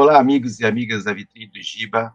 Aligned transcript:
Olá, 0.00 0.16
amigos 0.20 0.60
e 0.60 0.64
amigas 0.64 1.02
da 1.02 1.12
Vitrine 1.12 1.48
do 1.48 1.60
Giba. 1.60 2.14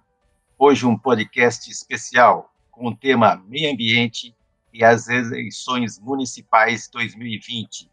Hoje 0.58 0.86
um 0.86 0.98
podcast 0.98 1.70
especial 1.70 2.50
com 2.72 2.88
o 2.88 2.96
tema 2.96 3.36
Meio 3.46 3.74
Ambiente 3.74 4.34
e 4.72 4.86
as 4.86 5.10
eleições 5.10 6.00
municipais 6.00 6.88
2020. 6.88 7.92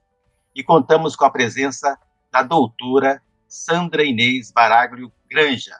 E 0.55 0.63
contamos 0.63 1.17
com 1.17 1.25
a 1.25 1.31
presença 1.31 1.99
da 2.31 2.45
doutora 2.45 3.21
Sandra 3.49 4.05
Inês 4.05 4.53
Baraglio 4.53 5.13
Granja. 5.29 5.74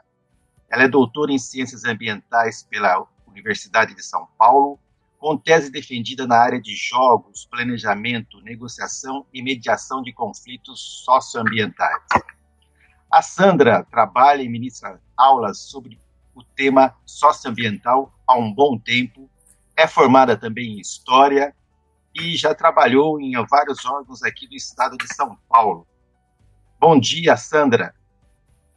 Ela 0.69 0.83
é 0.83 0.89
doutora 0.89 1.31
em 1.31 1.39
Ciências 1.39 1.85
Ambientais 1.85 2.65
pela 2.65 3.07
Universidade 3.29 3.95
de 3.95 4.03
São 4.03 4.27
Paulo, 4.37 4.77
com 5.21 5.37
tese 5.37 5.71
defendida 5.71 6.27
na 6.27 6.37
área 6.37 6.61
de 6.61 6.75
jogos, 6.75 7.47
planejamento, 7.49 8.41
negociação 8.41 9.25
e 9.33 9.41
mediação 9.41 10.03
de 10.03 10.13
conflitos 10.13 11.05
socioambientais. 11.05 12.03
A 13.11 13.23
Sandra 13.23 13.85
trabalha 13.91 14.41
e 14.41 14.49
ministra 14.49 15.01
aulas 15.17 15.59
sobre 15.59 15.99
o 16.33 16.45
tema 16.45 16.97
socioambiental 17.05 18.15
há 18.25 18.39
um 18.39 18.55
bom 18.55 18.79
tempo, 18.79 19.29
é 19.77 19.89
formada 19.89 20.37
também 20.37 20.75
em 20.75 20.81
História 20.81 21.53
e 22.15 22.37
já 22.37 22.55
trabalhou 22.55 23.21
em 23.21 23.33
vários 23.47 23.85
órgãos 23.85 24.23
aqui 24.23 24.47
do 24.47 24.55
estado 24.55 24.97
de 24.97 25.13
São 25.13 25.37
Paulo. 25.49 25.89
Bom 26.79 27.01
dia, 27.01 27.37
Sandra. 27.37 27.93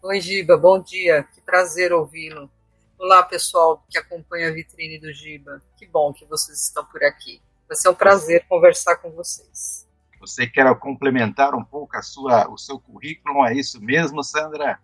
Oi, 0.02 0.20
Giba, 0.20 0.58
bom 0.58 0.82
dia. 0.82 1.24
Que 1.32 1.40
prazer 1.40 1.94
ouvi-lo. 1.94 2.50
Olá, 2.98 3.22
pessoal 3.22 3.86
que 3.88 4.00
acompanha 4.00 4.50
a 4.50 4.52
vitrine 4.52 5.00
do 5.00 5.14
Giba. 5.14 5.62
Que 5.78 5.86
bom 5.86 6.12
que 6.12 6.26
vocês 6.26 6.64
estão 6.64 6.84
por 6.86 7.04
aqui. 7.04 7.40
Vai 7.68 7.78
ser 7.78 7.90
um 7.90 7.96
prazer 7.96 8.48
conversar 8.48 8.96
com 8.96 9.12
vocês. 9.12 9.88
Você 10.24 10.48
quer 10.48 10.74
complementar 10.80 11.54
um 11.54 11.66
pouco 11.66 11.98
a 11.98 12.02
sua, 12.02 12.50
o 12.50 12.58
seu 12.58 12.80
currículo? 12.80 13.46
É 13.46 13.54
isso 13.54 13.82
mesmo, 13.82 14.24
Sandra? 14.24 14.80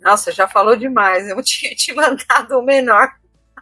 Nossa, 0.00 0.32
já 0.32 0.48
falou 0.48 0.74
demais. 0.74 1.28
Eu 1.28 1.42
tinha 1.44 1.74
te 1.74 1.92
mandado 1.92 2.58
o 2.58 2.62
menor. 2.62 3.14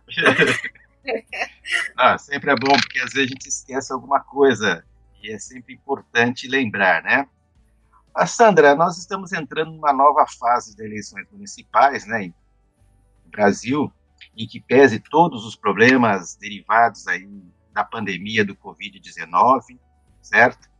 ah, 1.98 2.16
sempre 2.16 2.52
é 2.52 2.54
bom, 2.54 2.76
porque 2.76 3.00
às 3.00 3.12
vezes 3.12 3.28
a 3.28 3.34
gente 3.34 3.48
esquece 3.48 3.92
alguma 3.92 4.20
coisa. 4.20 4.84
E 5.20 5.32
é 5.32 5.38
sempre 5.38 5.74
importante 5.74 6.46
lembrar, 6.46 7.02
né? 7.02 7.28
A 8.14 8.24
Sandra, 8.24 8.76
nós 8.76 8.96
estamos 8.96 9.32
entrando 9.32 9.72
numa 9.72 9.92
nova 9.92 10.24
fase 10.38 10.76
de 10.76 10.84
eleições 10.84 11.26
municipais, 11.32 12.06
né, 12.06 12.32
no 13.24 13.30
Brasil, 13.32 13.92
em 14.36 14.46
que 14.46 14.60
pese 14.60 15.00
todos 15.00 15.44
os 15.44 15.56
problemas 15.56 16.36
derivados 16.36 17.08
aí 17.08 17.28
da 17.72 17.82
pandemia 17.82 18.44
do 18.44 18.54
Covid-19, 18.54 19.80
certo? 20.22 20.72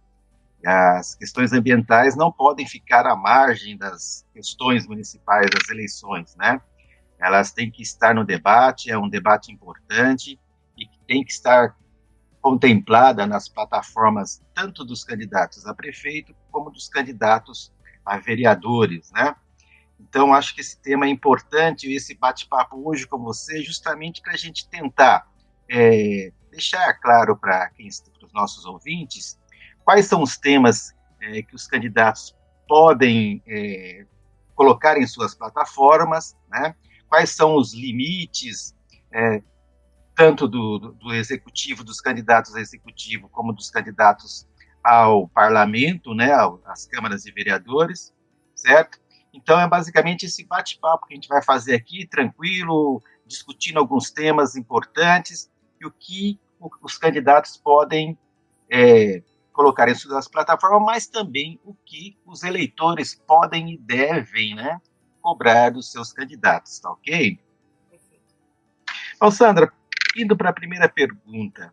As 0.66 1.14
questões 1.14 1.52
ambientais 1.52 2.16
não 2.16 2.32
podem 2.32 2.66
ficar 2.66 3.06
à 3.06 3.14
margem 3.14 3.76
das 3.76 4.26
questões 4.32 4.86
municipais, 4.86 5.50
das 5.50 5.68
eleições, 5.68 6.34
né? 6.36 6.60
Elas 7.18 7.52
têm 7.52 7.70
que 7.70 7.82
estar 7.82 8.14
no 8.14 8.24
debate, 8.24 8.90
é 8.90 8.98
um 8.98 9.08
debate 9.08 9.52
importante 9.52 10.38
e 10.76 10.86
tem 11.06 11.24
que 11.24 11.32
estar 11.32 11.76
contemplada 12.40 13.26
nas 13.26 13.48
plataformas 13.48 14.42
tanto 14.54 14.84
dos 14.84 15.02
candidatos 15.04 15.66
a 15.66 15.74
prefeito 15.74 16.34
como 16.50 16.70
dos 16.70 16.88
candidatos 16.88 17.72
a 18.04 18.18
vereadores, 18.18 19.10
né? 19.12 19.34
Então, 19.98 20.34
acho 20.34 20.54
que 20.54 20.60
esse 20.60 20.78
tema 20.78 21.06
é 21.06 21.08
importante, 21.08 21.92
esse 21.92 22.14
bate-papo 22.14 22.88
hoje 22.88 23.06
com 23.06 23.18
você, 23.18 23.62
justamente 23.62 24.20
para 24.20 24.34
a 24.34 24.36
gente 24.36 24.68
tentar 24.68 25.26
é, 25.68 26.32
deixar 26.50 26.92
claro 26.94 27.36
para 27.36 27.70
os 28.22 28.32
nossos 28.32 28.64
ouvintes 28.64 29.38
quais 29.84 30.06
são 30.06 30.22
os 30.22 30.36
temas 30.36 30.92
é, 31.20 31.42
que 31.42 31.54
os 31.54 31.66
candidatos 31.66 32.34
podem 32.66 33.42
é, 33.46 34.06
colocar 34.54 34.96
em 34.96 35.06
suas 35.06 35.34
plataformas, 35.34 36.36
né? 36.48 36.74
quais 37.08 37.30
são 37.30 37.56
os 37.56 37.74
limites, 37.74 38.74
é, 39.12 39.42
tanto 40.16 40.48
do, 40.48 40.78
do, 40.78 41.14
executivo, 41.14 41.84
dos 41.84 42.00
candidatos 42.00 42.54
ao 42.54 42.60
executivo, 42.60 43.28
como 43.28 43.52
dos 43.52 43.70
candidatos 43.70 44.48
ao 44.82 45.28
parlamento, 45.28 46.14
né, 46.14 46.30
às 46.66 46.86
câmaras 46.86 47.22
de 47.22 47.32
vereadores, 47.32 48.12
certo? 48.54 48.98
Então, 49.32 49.60
é 49.60 49.66
basicamente 49.66 50.26
esse 50.26 50.44
bate-papo 50.44 51.06
que 51.06 51.14
a 51.14 51.16
gente 51.16 51.28
vai 51.28 51.42
fazer 51.42 51.74
aqui, 51.74 52.06
tranquilo, 52.06 53.02
discutindo 53.26 53.78
alguns 53.78 54.10
temas 54.10 54.54
importantes 54.54 55.50
e 55.80 55.86
o 55.86 55.90
que 55.90 56.38
os 56.82 56.96
candidatos 56.96 57.56
podem 57.56 58.16
é, 58.70 59.22
colocar 59.54 59.88
em 59.88 59.94
suas 59.94 60.28
plataformas, 60.28 60.82
mas 60.84 61.06
também 61.06 61.60
o 61.64 61.72
que 61.72 62.18
os 62.26 62.42
eleitores 62.42 63.14
podem 63.14 63.72
e 63.72 63.78
devem 63.78 64.54
né, 64.54 64.80
cobrar 65.22 65.70
dos 65.70 65.90
seus 65.90 66.12
candidatos, 66.12 66.80
tá 66.80 66.90
ok? 66.90 67.38
Então, 69.14 69.30
Sandra, 69.30 69.72
indo 70.16 70.36
para 70.36 70.50
a 70.50 70.52
primeira 70.52 70.88
pergunta, 70.88 71.72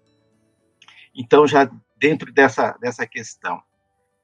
então 1.13 1.47
já 1.47 1.69
dentro 1.97 2.31
dessa, 2.31 2.77
dessa 2.79 3.05
questão, 3.05 3.61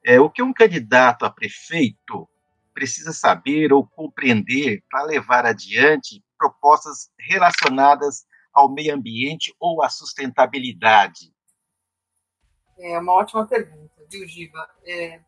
é, 0.06 0.19
o 0.19 0.29
que 0.29 0.44
um 0.44 0.53
candidato 0.53 1.25
a 1.25 1.29
prefeito 1.29 2.29
precisa 2.73 3.12
saber 3.12 3.73
ou 3.73 3.88
compreender 3.88 4.84
para 4.90 5.03
levar 5.03 5.47
adiante 5.47 6.23
propostas 6.38 7.09
relacionadas 7.19 8.28
ao 8.53 8.72
meio 8.72 8.94
ambiente 8.94 9.53
ou 9.59 9.84
à 9.84 9.90
sustentabilidade? 9.90 11.34
É 12.80 13.00
uma 13.00 13.14
ótima 13.14 13.46
pergunta, 13.46 13.92
viu, 14.10 14.28
Giva? 14.28 14.70
É, 14.86 15.20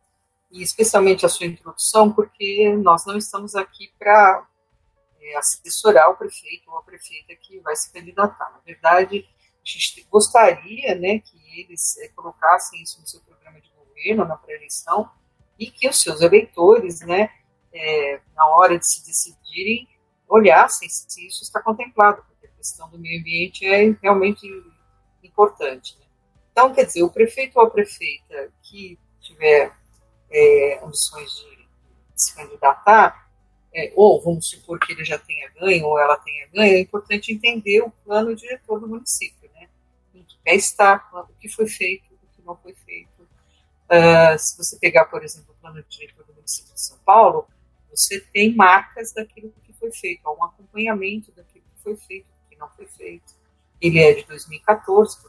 e 0.50 0.62
especialmente 0.62 1.26
a 1.26 1.28
sua 1.28 1.46
introdução, 1.46 2.12
porque 2.12 2.74
nós 2.76 3.04
não 3.06 3.16
estamos 3.16 3.54
aqui 3.54 3.92
para 3.98 4.46
é, 5.20 5.36
assessorar 5.36 6.10
o 6.10 6.16
prefeito 6.16 6.70
ou 6.70 6.78
a 6.78 6.82
prefeita 6.82 7.34
que 7.36 7.58
vai 7.60 7.74
se 7.76 7.92
candidatar. 7.92 8.50
Na 8.52 8.60
verdade, 8.64 9.28
a 9.64 9.68
gente 9.68 10.06
gostaria 10.10 10.94
né, 10.94 11.18
que 11.18 11.60
eles 11.60 11.96
é, 11.98 12.08
colocassem 12.08 12.82
isso 12.82 13.00
no 13.00 13.06
seu 13.06 13.20
programa 13.20 13.60
de 13.60 13.70
governo, 13.70 14.24
na 14.24 14.36
pré-eleição, 14.36 15.10
e 15.58 15.70
que 15.70 15.88
os 15.88 16.00
seus 16.00 16.20
eleitores, 16.20 17.00
né, 17.00 17.30
é, 17.72 18.20
na 18.34 18.46
hora 18.46 18.78
de 18.78 18.86
se 18.86 19.04
decidirem, 19.06 19.88
olhassem 20.28 20.88
se 20.88 21.26
isso 21.26 21.42
está 21.42 21.60
contemplado, 21.60 22.24
porque 22.28 22.46
a 22.46 22.50
questão 22.50 22.88
do 22.88 22.98
meio 22.98 23.20
ambiente 23.20 23.66
é 23.66 23.90
realmente 24.00 24.46
importante. 25.22 25.99
Então, 26.60 26.74
quer 26.74 26.84
dizer, 26.84 27.02
o 27.02 27.10
prefeito 27.10 27.58
ou 27.58 27.64
a 27.64 27.70
prefeita 27.70 28.52
que 28.62 28.98
tiver 29.18 29.74
é, 30.30 30.78
ambições 30.84 31.30
de 31.30 31.66
se 32.14 32.34
candidatar, 32.34 33.30
é, 33.74 33.90
ou 33.96 34.20
vamos 34.20 34.50
supor 34.50 34.78
que 34.78 34.92
ele 34.92 35.02
já 35.02 35.18
tenha 35.18 35.48
ganho 35.58 35.86
ou 35.86 35.98
ela 35.98 36.18
tenha 36.18 36.46
ganho, 36.48 36.74
é 36.74 36.80
importante 36.80 37.32
entender 37.32 37.80
o 37.80 37.90
plano 38.04 38.36
diretor 38.36 38.78
do 38.78 38.86
município, 38.86 39.50
né? 39.54 39.70
Em 40.14 40.22
que 40.22 40.36
pé 40.44 40.54
está, 40.54 41.08
o 41.30 41.32
que 41.40 41.48
foi 41.48 41.66
feito, 41.66 42.12
o 42.12 42.36
que 42.36 42.42
não 42.44 42.54
foi 42.54 42.74
feito. 42.74 43.22
Uh, 43.22 44.38
se 44.38 44.58
você 44.58 44.78
pegar, 44.78 45.06
por 45.06 45.24
exemplo, 45.24 45.54
o 45.56 45.62
plano 45.62 45.82
diretor 45.88 46.26
do 46.26 46.34
município 46.34 46.74
de 46.74 46.80
São 46.82 46.98
Paulo, 46.98 47.48
você 47.90 48.20
tem 48.20 48.54
marcas 48.54 49.14
daquilo 49.14 49.50
que 49.64 49.72
foi 49.72 49.90
feito, 49.92 50.20
há 50.26 50.30
um 50.30 50.44
acompanhamento 50.44 51.32
daquilo 51.32 51.64
que 51.74 51.82
foi 51.82 51.96
feito, 51.96 52.26
que 52.50 52.56
não 52.56 52.68
foi 52.76 52.84
feito. 52.84 53.32
Ele 53.80 53.98
é 53.98 54.12
de 54.12 54.24
2014, 54.24 55.22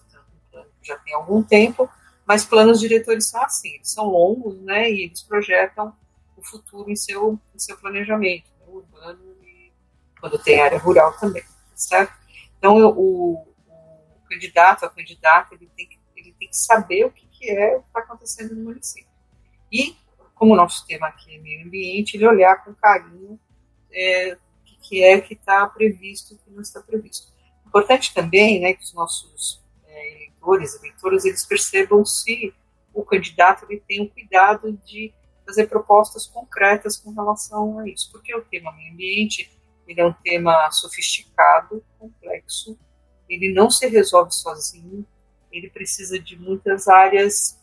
já 0.84 0.97
tem 0.97 1.14
algum 1.14 1.42
tempo, 1.42 1.90
mas 2.25 2.46
planos 2.46 2.80
diretores 2.80 3.28
são 3.30 3.42
assim, 3.44 3.75
eles 3.75 3.92
são 3.92 4.06
longos, 4.06 4.59
né, 4.62 4.90
e 4.90 5.03
eles 5.03 5.22
projetam 5.22 5.94
o 6.38 6.44
futuro 6.44 6.90
em 6.90 6.96
seu, 6.96 7.40
em 7.53 7.59
seu 7.59 7.78
planejamento, 7.78 8.50
né, 8.59 8.66
urbano 8.68 9.36
e 9.44 9.72
quando 10.20 10.40
tem 10.40 10.62
área 10.62 10.78
rural 10.78 11.14
também, 11.18 11.44
certo? 11.75 12.14
Então, 12.58 12.78
o, 12.78 13.34
o 13.34 13.46
candidato, 14.30 14.86
a 14.86 14.90
candidata, 14.90 15.56
ele 15.56 15.70
tem, 15.75 15.88
que, 15.88 16.00
ele 16.16 16.34
tem 16.38 16.47
que 16.47 16.58
saber 16.58 17.06
o 17.06 17.12
que, 17.12 17.25
que 17.28 17.50
é 17.50 17.75
o 17.75 17.81
que 17.81 17.88
está 17.88 18.00
acontecendo 18.02 18.56
no 18.56 18.64
município. 18.66 19.09
E, 19.72 19.96
como 20.36 20.53
o 20.53 20.56
nosso 20.56 20.86
tema 20.86 21.08
aqui 21.08 21.36
é 21.36 21.40
meio 21.40 21.66
ambiente, 21.66 22.16
ele 22.16 22.28
olhar 22.28 22.64
com 22.64 22.74
carinho 22.75 23.40
é, 23.91 24.34
o 24.34 24.64
que, 24.64 24.76
que 24.78 25.03
é 25.03 25.20
que 25.20 25.34
está 25.34 25.66
previsto 25.67 26.34
e 26.34 26.35
o 26.35 26.40
que 26.40 26.52
não 26.52 26.61
está 26.61 26.82
previsto. 26.82 27.32
Importante 27.66 28.14
também, 28.14 28.59
né, 28.59 28.73
que 28.73 28.84
os 28.84 28.94
nossos 28.94 29.61
eleitores, 30.41 30.76
eleitoras, 30.76 31.26
eles 31.26 31.46
percebam 31.46 32.03
se 32.05 32.53
o 32.93 33.03
candidato 33.03 33.66
ele 33.70 33.82
tem 33.88 34.02
o 34.02 34.09
cuidado 34.09 34.73
de 34.85 35.14
fazer 35.46 35.67
propostas 35.67 36.26
concretas 36.28 36.97
com 36.97 37.11
relação 37.11 37.79
a 37.79 37.88
isso, 37.88 38.11
porque 38.11 38.35
o 38.35 38.43
tema 38.43 38.72
meio 38.73 38.93
ambiente 38.93 39.52
ele 39.88 40.02
é 40.02 40.05
um 40.05 40.14
tema 40.14 40.70
sofisticado, 40.72 41.84
complexo, 41.99 42.78
ele 43.28 43.53
não 43.53 43.70
se 43.70 43.88
resolve 43.88 44.32
sozinho, 44.32 45.05
ele 45.52 45.70
precisa 45.70 46.20
de 46.20 46.38
muitas 46.38 46.88
áreas 46.88 47.59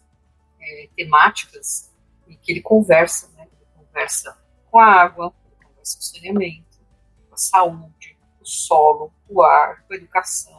é, 0.60 0.88
temáticas 0.96 1.90
e 2.26 2.36
que 2.36 2.52
ele 2.52 2.60
conversa, 2.60 3.28
né? 3.36 3.46
Ele 3.46 3.86
conversa 3.86 4.36
com 4.70 4.78
a 4.78 4.86
água, 4.86 5.32
ele 5.46 5.66
conversa 5.66 5.96
com 5.96 6.02
o 6.02 6.04
saneamento, 6.04 6.78
com 7.28 7.34
a 7.34 7.38
saúde, 7.38 8.18
o 8.40 8.44
solo, 8.46 9.12
o 9.28 9.42
ar, 9.42 9.82
com 9.86 9.94
a 9.94 9.96
educação, 9.96 10.57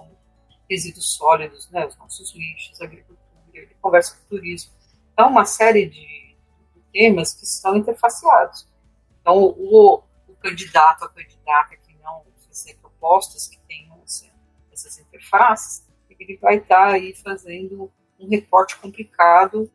resíduos 0.69 1.13
sólidos, 1.15 1.69
né, 1.71 1.85
os 1.85 1.97
nossos 1.97 2.33
lixos, 2.35 2.81
agricultura, 2.81 3.19
ele 3.53 3.75
conversa 3.81 4.15
com 4.15 4.35
turismo. 4.35 4.71
Então, 5.13 5.29
uma 5.29 5.45
série 5.45 5.89
de, 5.89 6.19
temas 6.91 7.33
que 7.33 7.43
estão 7.43 7.75
interfaceados. 7.77 8.67
Então, 9.21 9.37
o, 9.37 10.03
o, 10.27 10.35
candidato, 10.41 11.05
a 11.05 11.09
candidata 11.09 11.75
que 11.77 11.93
não 12.01 12.23
fizer 12.47 12.75
propostas 12.75 13.47
que 13.47 13.59
tenham 13.67 14.01
essas 14.71 14.99
interfaces, 14.99 15.87
ele 16.09 16.37
vai 16.37 16.57
estar 16.57 16.87
aí 16.87 17.15
fazendo 17.15 17.91
um 18.19 18.29
recorte 18.29 18.77
complicado 18.77 19.71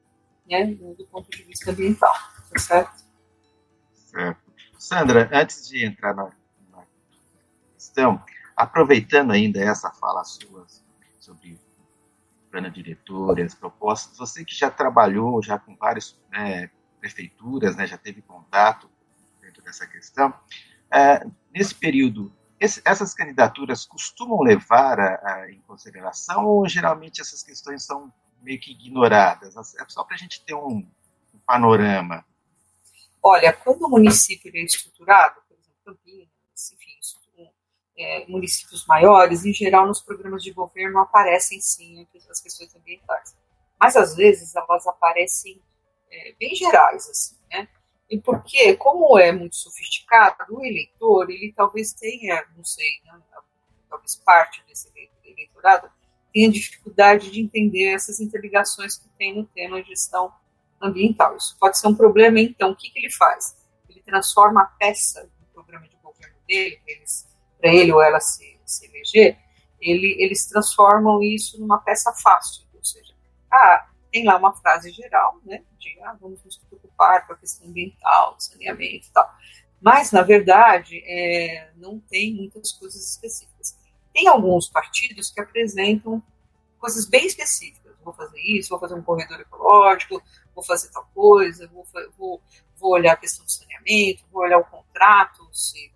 né, 0.47 0.67
do 0.67 1.07
ponto 1.07 1.31
de 1.31 1.43
vista 1.45 1.71
ambiental, 1.71 2.15
tá 2.53 2.59
certo? 2.59 3.05
Certo. 3.95 4.41
Sandra, 4.79 5.31
antes 5.33 5.67
de 5.69 5.87
entrar 5.87 6.15
na, 6.15 6.31
na 6.71 6.85
questão, 7.73 8.23
aproveitando 8.55 9.33
ainda 9.33 9.59
essa 9.61 9.91
fala 9.93 10.23
sua 10.25 10.67
sobre 11.25 11.59
plano 12.51 12.71
diretor 12.71 13.39
e 13.39 13.43
as 13.43 13.55
propostas, 13.55 14.17
você 14.17 14.45
que 14.45 14.55
já 14.55 14.71
trabalhou 14.71 15.43
já 15.43 15.59
com 15.59 15.75
várias 15.75 16.17
né, 16.31 16.71
prefeituras, 17.01 17.75
né, 17.77 17.87
já 17.87 17.99
teve 17.99 18.23
contato 18.23 18.89
dentro 19.41 19.63
dessa 19.63 19.87
questão, 19.87 20.33
é, 20.91 21.27
nesse 21.53 21.75
período, 21.75 22.33
esse, 22.61 22.81
essas 22.85 23.13
candidaturas 23.15 23.85
costumam 23.85 24.41
levar 24.41 25.01
a, 25.01 25.33
a, 25.33 25.51
em 25.51 25.61
consideração 25.63 26.47
ou 26.47 26.69
geralmente 26.69 27.21
essas 27.21 27.43
questões 27.43 27.83
são 27.83 28.13
meio 28.43 28.61
que 28.61 28.71
ignoradas? 28.71 29.57
É 29.57 29.85
só 29.89 30.05
para 30.05 30.15
a 30.15 30.19
gente 30.19 30.45
ter 30.45 30.55
um, 30.55 30.87
um, 31.35 31.39
panorama. 31.45 32.25
Olha, 33.23 33.53
quando 33.53 33.83
o 33.83 33.89
município 33.89 34.53
é 34.55 34.61
estruturado, 34.61 35.41
por 35.49 35.57
exemplo, 35.57 35.81
Campinas, 35.85 36.73
enfim, 36.73 36.97
é, 37.97 38.27
municípios 38.27 38.87
maiores, 38.87 39.45
em 39.45 39.53
geral, 39.53 39.87
nos 39.87 40.03
programas 40.03 40.43
de 40.43 40.53
governo 40.53 40.99
aparecem 40.99 41.61
sim 41.61 42.07
as 42.29 42.41
questões 42.41 42.75
ambientais. 42.75 43.37
Mas, 43.79 43.97
às 43.97 44.17
vezes, 44.17 44.55
elas 44.55 44.87
aparecem 44.87 45.61
é, 46.11 46.35
bem 46.39 46.55
gerais, 46.55 47.09
assim, 47.09 47.37
né? 47.51 47.69
E 48.11 48.21
porque, 48.21 48.77
como 48.77 49.19
é 49.19 49.33
muito 49.33 49.57
sofisticado, 49.57 50.37
o 50.51 50.65
eleitor, 50.65 51.31
ele 51.31 51.53
talvez 51.57 51.93
tenha, 51.93 52.45
não 52.57 52.65
sei, 52.65 53.01
né, 53.05 53.21
talvez 53.89 54.17
parte 54.17 54.63
desse 54.69 54.89
eleitorado, 55.25 55.91
tenha 56.33 56.51
dificuldade 56.51 57.31
de 57.31 57.41
entender 57.41 57.95
essas 57.95 58.21
interligações 58.21 58.99
que 58.99 59.09
tem 59.17 59.35
no 59.35 59.45
tema 59.47 59.83
gestão 59.83 60.33
ambiental. 60.81 61.37
Isso 61.37 61.57
pode 61.59 61.79
ser 61.79 61.87
um 61.87 61.95
problema, 61.95 62.41
então, 62.41 62.73
o 62.73 62.77
que, 62.77 62.91
que 62.91 62.99
ele 62.99 63.11
faz? 63.11 63.57
Ele 63.89 64.03
transforma 64.03 64.63
a 64.63 64.67
peça 64.67 65.31
do 65.41 65.47
programa 65.53 65.89
de 65.89 65.97
governo 65.97 66.37
dele, 66.47 66.81
para 67.65 67.73
ele 67.73 67.93
ou 67.93 68.03
ela 68.03 68.21
se, 68.21 68.61
se 68.67 68.85
eleger, 68.85 69.39
ele, 69.81 70.15
eles 70.19 70.47
transformam 70.47 71.23
isso 71.23 71.59
numa 71.59 71.79
peça 71.79 72.13
fácil, 72.13 72.63
ou 72.75 72.85
seja, 72.85 73.15
ah, 73.51 73.89
tem 74.13 74.23
lá 74.23 74.37
uma 74.37 74.53
frase 74.53 74.91
geral, 74.91 75.41
né, 75.47 75.63
de 75.79 75.99
ah, 76.03 76.15
vamos 76.21 76.45
nos 76.45 76.59
preocupar 76.59 77.27
com 77.27 77.33
a 77.33 77.37
questão 77.37 77.67
ambiental, 77.67 78.37
saneamento 78.39 79.09
e 79.09 79.13
tal, 79.13 79.35
mas, 79.81 80.13
na 80.13 80.21
verdade, 80.21 81.03
é, 81.07 81.71
não 81.77 81.99
tem 81.99 82.35
muitas 82.35 82.73
coisas 82.73 83.07
específicas. 83.07 83.77
Tem 84.15 84.29
alguns 84.29 84.67
partidos 84.67 85.31
que 85.31 85.41
apresentam 85.41 86.23
coisas 86.79 87.05
bem 87.07 87.27
específicas. 87.27 87.93
Vou 88.03 88.15
fazer 88.15 88.41
isso, 88.41 88.71
vou 88.71 88.79
fazer 88.79 88.95
um 88.95 89.03
corredor 89.03 89.41
ecológico, 89.41 90.23
vou 90.55 90.65
fazer 90.65 90.91
tal 90.91 91.07
coisa, 91.15 91.67
vou, 91.69 91.87
vou, 92.17 92.43
vou 92.79 92.93
olhar 92.93 93.13
a 93.13 93.17
questão 93.17 93.45
do 93.45 93.51
saneamento, 93.51 94.25
vou 94.33 94.43
olhar 94.43 94.59
o 94.59 94.65
contrato, 94.65 95.47
se, 95.53 95.94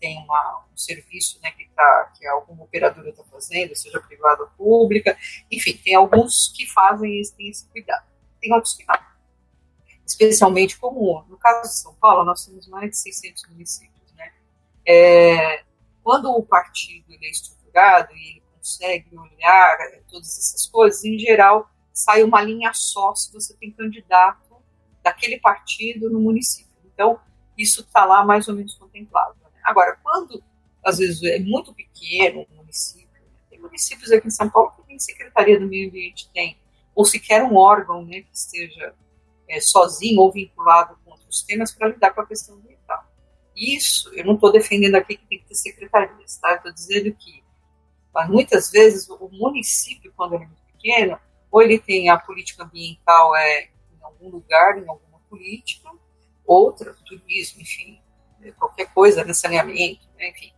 tem 0.00 0.18
uma, 0.18 0.64
um 0.72 0.76
serviço 0.76 1.38
né, 1.42 1.50
que, 1.52 1.68
tá, 1.74 2.12
que 2.16 2.26
alguma 2.26 2.64
operadora 2.64 3.10
está 3.10 3.24
fazendo, 3.24 3.74
seja 3.74 4.00
privada 4.00 4.42
ou 4.42 4.48
pública. 4.50 5.16
Enfim, 5.50 5.76
tem 5.76 5.94
alguns 5.94 6.48
que 6.48 6.66
fazem 6.66 7.20
esse, 7.20 7.34
esse 7.48 7.66
cuidado. 7.68 8.06
Tem 8.40 8.52
outros 8.52 8.74
que 8.74 8.84
não. 8.86 8.96
Especialmente 10.06 10.78
como, 10.78 11.24
no 11.28 11.36
caso 11.36 11.68
de 11.68 11.76
São 11.76 11.94
Paulo, 11.94 12.24
nós 12.24 12.44
temos 12.44 12.66
mais 12.68 12.90
de 12.90 12.96
600 12.96 13.48
municípios. 13.50 14.12
Né? 14.14 14.32
É, 14.86 15.64
quando 16.02 16.30
o 16.30 16.42
partido 16.42 17.12
é 17.12 17.30
estruturado 17.30 18.14
e 18.14 18.30
ele 18.30 18.42
consegue 18.56 19.16
olhar 19.16 19.76
todas 20.08 20.38
essas 20.38 20.66
coisas, 20.66 21.04
em 21.04 21.18
geral, 21.18 21.70
sai 21.92 22.22
uma 22.22 22.40
linha 22.40 22.72
só 22.72 23.14
se 23.14 23.32
você 23.32 23.54
tem 23.56 23.72
candidato 23.72 24.56
daquele 25.02 25.38
partido 25.38 26.10
no 26.10 26.20
município. 26.20 26.68
Então, 26.86 27.20
isso 27.56 27.80
está 27.80 28.04
lá 28.04 28.24
mais 28.24 28.48
ou 28.48 28.54
menos 28.54 28.74
contemplado. 28.74 29.36
Agora, 29.68 29.98
quando, 30.02 30.42
às 30.82 30.96
vezes, 30.96 31.22
é 31.24 31.38
muito 31.40 31.74
pequeno 31.74 32.46
o 32.50 32.56
município, 32.56 33.06
né? 33.12 33.28
tem 33.50 33.60
municípios 33.60 34.10
aqui 34.10 34.26
em 34.26 34.30
São 34.30 34.48
Paulo 34.48 34.72
que 34.74 34.88
nem 34.88 34.98
Secretaria 34.98 35.60
do 35.60 35.66
Meio 35.66 35.90
Ambiente 35.90 36.30
tem, 36.32 36.56
ou 36.94 37.04
sequer 37.04 37.44
um 37.44 37.54
órgão 37.54 38.02
né, 38.02 38.22
que 38.22 38.30
esteja 38.32 38.94
é, 39.46 39.60
sozinho 39.60 40.22
ou 40.22 40.32
vinculado 40.32 40.98
com 41.04 41.10
outros 41.10 41.42
temas 41.42 41.70
para 41.70 41.88
lidar 41.88 42.14
com 42.14 42.22
a 42.22 42.26
questão 42.26 42.54
ambiental. 42.54 43.04
Isso, 43.54 44.10
eu 44.14 44.24
não 44.24 44.36
estou 44.36 44.50
defendendo 44.50 44.94
aqui 44.94 45.18
que 45.18 45.26
tem 45.26 45.38
que 45.38 45.48
ter 45.48 45.54
secretarias, 45.54 46.38
tá? 46.38 46.54
Estou 46.54 46.72
dizendo 46.72 47.14
que, 47.14 47.44
muitas 48.26 48.70
vezes, 48.70 49.06
o 49.06 49.28
município, 49.28 50.14
quando 50.16 50.32
ele 50.32 50.44
é 50.44 50.46
muito 50.46 50.62
pequeno, 50.72 51.20
ou 51.50 51.60
ele 51.60 51.78
tem 51.78 52.08
a 52.08 52.16
política 52.16 52.64
ambiental 52.64 53.36
é, 53.36 53.64
em 53.64 54.02
algum 54.02 54.30
lugar, 54.30 54.78
em 54.78 54.88
alguma 54.88 55.18
política, 55.28 55.90
outra, 56.46 56.96
turismo, 57.04 57.60
enfim, 57.60 58.00
qualquer 58.52 58.92
coisa, 58.92 59.24
né, 59.24 59.32
saneamento, 59.32 60.06
né, 60.16 60.30
enfim. 60.30 60.52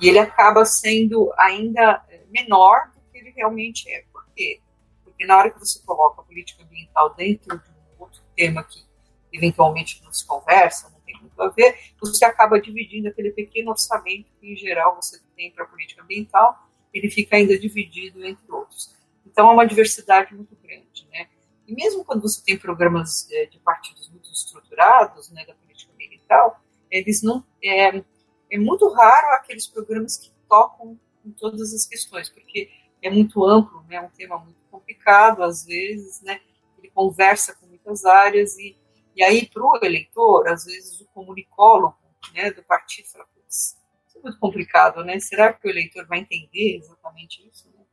E 0.00 0.08
ele 0.08 0.18
acaba 0.18 0.64
sendo 0.64 1.32
ainda 1.36 2.04
menor 2.28 2.90
do 2.94 3.00
que 3.10 3.18
ele 3.18 3.30
realmente 3.30 3.88
é. 3.90 4.04
Por 4.12 4.26
quê? 4.34 4.60
Porque 5.04 5.26
na 5.26 5.36
hora 5.36 5.50
que 5.50 5.58
você 5.58 5.80
coloca 5.84 6.22
a 6.22 6.24
política 6.24 6.62
ambiental 6.62 7.14
dentro 7.14 7.58
de 7.58 7.68
um 7.70 8.02
outro 8.02 8.22
tema 8.34 8.64
que 8.64 8.84
eventualmente 9.32 10.02
não 10.02 10.12
se 10.12 10.26
conversa, 10.26 10.90
a 11.38 11.48
ver, 11.48 11.78
você 12.00 12.24
acaba 12.24 12.60
dividindo 12.60 13.08
aquele 13.08 13.30
pequeno 13.30 13.70
orçamento 13.70 14.30
que, 14.38 14.52
em 14.52 14.56
geral, 14.56 14.96
você 14.96 15.20
tem 15.36 15.50
para 15.50 15.64
a 15.64 15.66
política 15.66 16.02
ambiental, 16.02 16.68
ele 16.92 17.10
fica 17.10 17.36
ainda 17.36 17.58
dividido 17.58 18.24
entre 18.24 18.50
outros. 18.50 18.94
Então, 19.26 19.48
é 19.48 19.52
uma 19.52 19.66
diversidade 19.66 20.34
muito 20.34 20.56
grande, 20.56 21.06
né? 21.10 21.28
E 21.66 21.74
mesmo 21.74 22.04
quando 22.04 22.22
você 22.22 22.42
tem 22.44 22.58
programas 22.58 23.30
é, 23.30 23.46
de 23.46 23.58
partidos 23.60 24.08
muito 24.10 24.30
estruturados, 24.30 25.30
né, 25.30 25.44
da 25.46 25.54
política 25.54 25.92
ambiental, 25.92 26.60
eles 26.90 27.22
não... 27.22 27.44
É, 27.62 28.02
é 28.50 28.58
muito 28.58 28.88
raro 28.88 29.34
aqueles 29.34 29.66
programas 29.66 30.16
que 30.16 30.32
tocam 30.48 30.98
em 31.24 31.30
todas 31.30 31.72
as 31.72 31.86
questões, 31.86 32.28
porque 32.28 32.70
é 33.02 33.08
muito 33.08 33.44
amplo, 33.44 33.82
né, 33.88 33.96
é 33.96 34.00
um 34.00 34.10
tema 34.10 34.38
muito 34.38 34.58
complicado, 34.70 35.42
às 35.42 35.64
vezes, 35.64 36.20
né, 36.22 36.40
ele 36.78 36.90
conversa 36.90 37.54
com 37.54 37.66
muitas 37.66 38.04
áreas 38.04 38.58
e 38.58 38.76
e 39.20 39.22
aí, 39.22 39.46
para 39.46 39.62
o 39.62 39.78
eleitor, 39.82 40.48
às 40.48 40.64
vezes 40.64 41.00
o 41.00 41.06
comunicólogo 41.06 41.96
né, 42.32 42.50
do 42.50 42.62
partido 42.62 43.08
fala, 43.08 43.26
isso 43.46 43.76
é 44.16 44.20
muito 44.20 44.38
complicado, 44.38 45.04
né? 45.04 45.18
Será 45.20 45.52
que 45.52 45.66
o 45.66 45.70
eleitor 45.70 46.06
vai 46.06 46.20
entender 46.20 46.76
exatamente 46.76 47.46
isso? 47.46 47.68
Né? 47.68 47.84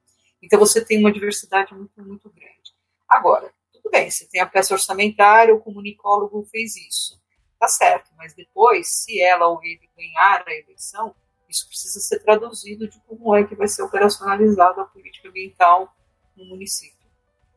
Então, 0.42 0.60
você 0.60 0.84
tem 0.84 1.00
uma 1.00 1.12
diversidade 1.12 1.74
muito, 1.74 2.02
muito 2.02 2.30
grande. 2.30 2.74
Agora, 3.10 3.52
tudo 3.74 3.90
bem, 3.90 4.10
você 4.10 4.26
tem 4.28 4.40
a 4.40 4.46
peça 4.46 4.74
orçamentária, 4.74 5.54
o 5.54 5.60
comunicólogo 5.60 6.46
fez 6.46 6.76
isso. 6.76 7.20
Tá 7.60 7.68
certo, 7.68 8.12
mas 8.16 8.34
depois, 8.34 8.88
se 8.88 9.20
ela 9.20 9.48
ou 9.48 9.64
ele 9.64 9.90
ganhar 9.98 10.44
a 10.48 10.54
eleição, 10.54 11.16
isso 11.50 11.68
precisa 11.68 12.00
ser 12.00 12.20
traduzido 12.20 12.88
de 12.88 13.00
como 13.02 13.36
é 13.36 13.44
que 13.44 13.56
vai 13.56 13.68
ser 13.68 13.82
operacionalizada 13.82 14.82
a 14.82 14.86
política 14.86 15.30
ambiental 15.30 15.96
no 16.36 16.46
município. 16.46 16.98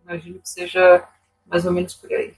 Imagino 0.05 0.41
que 0.41 0.49
seja 0.49 1.07
mais 1.47 1.67
ou 1.67 1.73
menos 1.73 1.95
por 1.95 2.11
aí. 2.13 2.35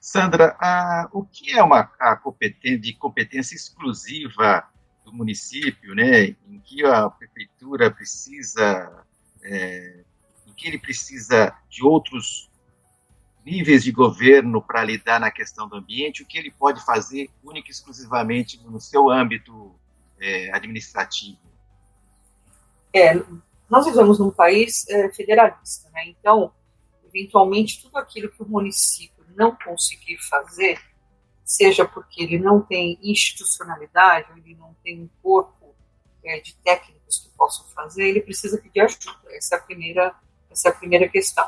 Sandra, 0.00 0.56
a, 0.58 1.08
o 1.12 1.24
que 1.24 1.52
é 1.56 1.62
uma 1.62 1.84
competência, 2.16 2.78
de 2.78 2.94
competência 2.94 3.54
exclusiva 3.54 4.68
do 5.04 5.12
município, 5.12 5.94
né, 5.94 6.36
em 6.48 6.60
que 6.64 6.84
a 6.84 7.08
prefeitura 7.10 7.90
precisa, 7.90 9.04
é, 9.42 10.02
em 10.46 10.52
que 10.54 10.68
ele 10.68 10.78
precisa 10.78 11.56
de 11.68 11.84
outros 11.84 12.50
níveis 13.44 13.82
de 13.82 13.90
governo 13.90 14.62
para 14.62 14.84
lidar 14.84 15.20
na 15.20 15.30
questão 15.30 15.68
do 15.68 15.76
ambiente, 15.76 16.22
o 16.22 16.26
que 16.26 16.38
ele 16.38 16.50
pode 16.50 16.84
fazer 16.84 17.28
única 17.42 17.68
e 17.68 17.70
exclusivamente 17.70 18.62
no 18.64 18.80
seu 18.80 19.10
âmbito 19.10 19.74
é, 20.20 20.54
administrativo? 20.54 21.38
É, 22.94 23.14
nós 23.68 23.86
vivemos 23.86 24.18
num 24.18 24.30
país 24.30 24.88
é, 24.88 25.10
federalista, 25.12 25.88
né? 25.90 26.06
então, 26.06 26.52
eventualmente, 27.06 27.82
tudo 27.82 27.96
aquilo 27.96 28.30
que 28.30 28.42
o 28.42 28.48
município 28.48 29.24
não 29.34 29.56
conseguir 29.56 30.18
fazer, 30.18 30.78
seja 31.44 31.86
porque 31.86 32.22
ele 32.22 32.38
não 32.38 32.60
tem 32.60 32.98
institucionalidade, 33.02 34.30
ou 34.30 34.38
ele 34.38 34.54
não 34.54 34.74
tem 34.84 35.00
um 35.00 35.08
corpo 35.22 35.74
é, 36.24 36.40
de 36.40 36.54
técnicos 36.56 37.18
que 37.18 37.30
possam 37.36 37.66
fazer, 37.68 38.08
ele 38.08 38.20
precisa 38.20 38.58
pedir 38.58 38.80
ajuda. 38.80 39.18
Essa 39.30 39.56
é 39.56 39.58
a 39.58 39.62
primeira, 39.62 40.14
essa 40.50 40.68
é 40.68 40.70
a 40.70 40.74
primeira 40.74 41.08
questão. 41.08 41.46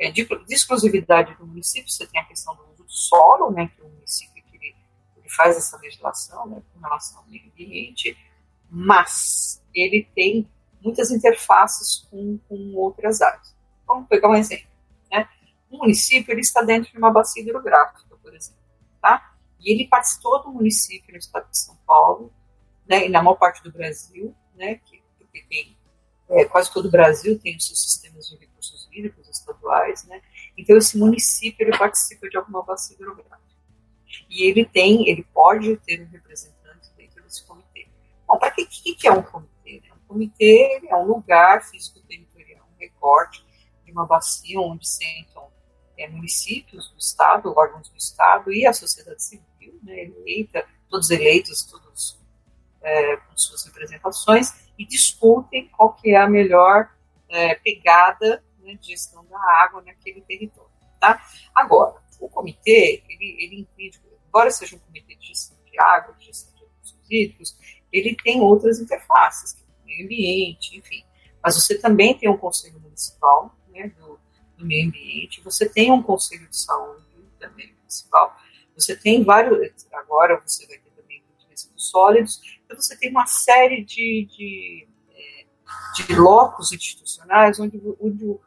É, 0.00 0.10
de, 0.10 0.24
de, 0.24 0.54
exclusividade 0.54 1.34
do 1.34 1.46
município, 1.46 1.90
você 1.90 2.06
tem 2.06 2.18
a 2.18 2.24
questão 2.24 2.56
do 2.56 2.62
uso 2.72 2.84
do 2.84 2.90
solo, 2.90 3.50
né, 3.50 3.70
que 3.76 3.82
o 3.82 3.88
município 3.88 4.42
que 4.42 4.56
ele, 4.56 4.74
ele 5.18 5.28
faz 5.28 5.58
essa 5.58 5.76
legislação 5.76 6.46
né, 6.46 6.62
com 6.72 6.80
relação 6.80 7.18
ao 7.18 7.26
meio 7.26 7.44
ambiente, 7.52 8.16
mas 8.70 9.62
ele 9.74 10.08
tem 10.14 10.48
muitas 10.80 11.10
interfaces 11.10 12.08
com, 12.10 12.38
com 12.48 12.74
outras 12.76 13.20
áreas. 13.20 13.54
Vamos 13.86 14.08
pegar 14.08 14.30
um 14.30 14.34
exemplo. 14.34 14.70
Né? 15.12 15.28
o 15.70 15.76
município 15.76 16.32
ele 16.32 16.40
está 16.40 16.62
dentro 16.62 16.90
de 16.90 16.96
uma 16.96 17.10
bacia 17.10 17.42
hidrográfica, 17.42 18.02
por 18.22 18.34
exemplo, 18.34 18.58
tá? 19.02 19.34
E 19.60 19.70
ele 19.70 19.86
participou 19.86 20.42
do 20.42 20.50
município 20.50 21.12
no 21.12 21.18
estado 21.18 21.48
de 21.50 21.58
São 21.58 21.76
Paulo, 21.86 22.32
né, 22.88 23.06
e 23.06 23.10
na 23.10 23.22
maior 23.22 23.36
parte 23.36 23.62
do 23.62 23.70
Brasil, 23.70 24.34
né, 24.54 24.76
que, 24.76 25.02
porque 25.18 25.42
tem, 25.42 25.76
é, 26.30 26.46
quase 26.46 26.72
todo 26.72 26.86
o 26.86 26.90
Brasil 26.90 27.38
tem 27.38 27.54
os 27.54 27.66
seus 27.66 27.82
sistemas 27.82 28.26
de 28.26 28.49
recursos 28.60 28.88
hídricos 28.92 29.28
estaduais, 29.28 30.04
né, 30.04 30.20
então 30.56 30.76
esse 30.76 30.98
município 30.98 31.66
ele 31.66 31.76
participa 31.76 32.28
de 32.28 32.36
alguma 32.36 32.62
bacia 32.62 32.94
hidrográfica. 32.94 33.40
E 34.28 34.44
ele 34.44 34.64
tem, 34.64 35.08
ele 35.08 35.24
pode 35.32 35.76
ter 35.78 36.02
um 36.02 36.10
representante 36.10 36.90
dentro 36.96 37.22
desse 37.22 37.44
comitê. 37.44 37.88
Bom, 38.26 38.38
para 38.38 38.50
que, 38.50 38.66
que, 38.66 39.06
é 39.06 39.12
um 39.12 39.22
comitê? 39.22 39.80
Né? 39.84 39.90
Um 39.94 40.08
comitê 40.08 40.80
é 40.88 40.96
um 40.96 41.04
lugar 41.04 41.62
físico-territorial, 41.64 42.66
um 42.72 42.78
recorte 42.78 43.44
de 43.84 43.92
uma 43.92 44.06
bacia 44.06 44.60
onde 44.60 44.86
sentam 44.86 45.48
é, 45.96 46.08
municípios 46.08 46.88
do 46.90 46.98
Estado, 46.98 47.52
órgãos 47.56 47.88
do 47.88 47.96
Estado 47.96 48.52
e 48.52 48.66
a 48.66 48.72
sociedade 48.72 49.22
civil, 49.22 49.78
né, 49.82 50.04
eleita, 50.04 50.64
todos 50.88 51.10
eleitos, 51.10 51.64
todos 51.64 52.18
é, 52.82 53.16
com 53.16 53.36
suas 53.36 53.64
representações, 53.64 54.70
e 54.76 54.84
discutem 54.84 55.68
qual 55.68 55.94
que 55.94 56.10
é 56.10 56.16
a 56.16 56.28
melhor 56.28 56.90
é, 57.30 57.54
pegada 57.54 58.42
né, 58.60 58.74
de 58.74 58.88
gestão 58.88 59.24
da 59.26 59.38
água 59.38 59.82
naquele 59.82 60.20
território. 60.22 60.70
Tá? 60.98 61.24
Agora, 61.54 62.00
o 62.20 62.28
comitê, 62.28 63.02
ele, 63.08 63.36
ele 63.38 63.68
embora 64.26 64.50
seja 64.50 64.76
um 64.76 64.78
comitê 64.78 65.14
de 65.16 65.28
gestão 65.28 65.56
de 65.64 65.78
água, 65.80 66.14
de 66.14 66.26
gestão 66.26 66.52
de 66.54 66.60
recursos 66.60 67.10
hídricos, 67.10 67.56
ele 67.92 68.16
tem 68.16 68.40
outras 68.40 68.78
interfaces, 68.78 69.54
que 69.54 69.62
é 69.62 69.64
o 69.64 69.86
meio 69.86 70.04
ambiente, 70.04 70.76
enfim. 70.76 71.04
Mas 71.42 71.56
você 71.56 71.78
também 71.78 72.16
tem 72.16 72.28
um 72.28 72.36
conselho 72.36 72.78
municipal 72.80 73.54
né, 73.68 73.88
do, 73.98 74.20
do 74.56 74.66
meio 74.66 74.88
ambiente, 74.88 75.40
você 75.40 75.68
tem 75.68 75.90
um 75.90 76.02
conselho 76.02 76.48
de 76.48 76.56
saúde 76.56 77.04
também 77.38 77.74
municipal, 77.78 78.36
você 78.74 78.94
tem 78.94 79.24
vários, 79.24 79.86
agora 79.92 80.40
você 80.46 80.66
vai 80.66 80.78
ter 80.78 80.90
também 80.90 81.22
de 81.38 81.46
resíduos 81.48 81.88
sólidos, 81.90 82.40
então 82.64 82.76
você 82.76 82.96
tem 82.96 83.10
uma 83.10 83.26
série 83.26 83.84
de, 83.84 84.28
de, 84.30 84.88
é, 85.12 85.46
de 85.96 86.14
locos 86.14 86.72
institucionais 86.72 87.58
onde, 87.58 87.80
onde 88.00 88.38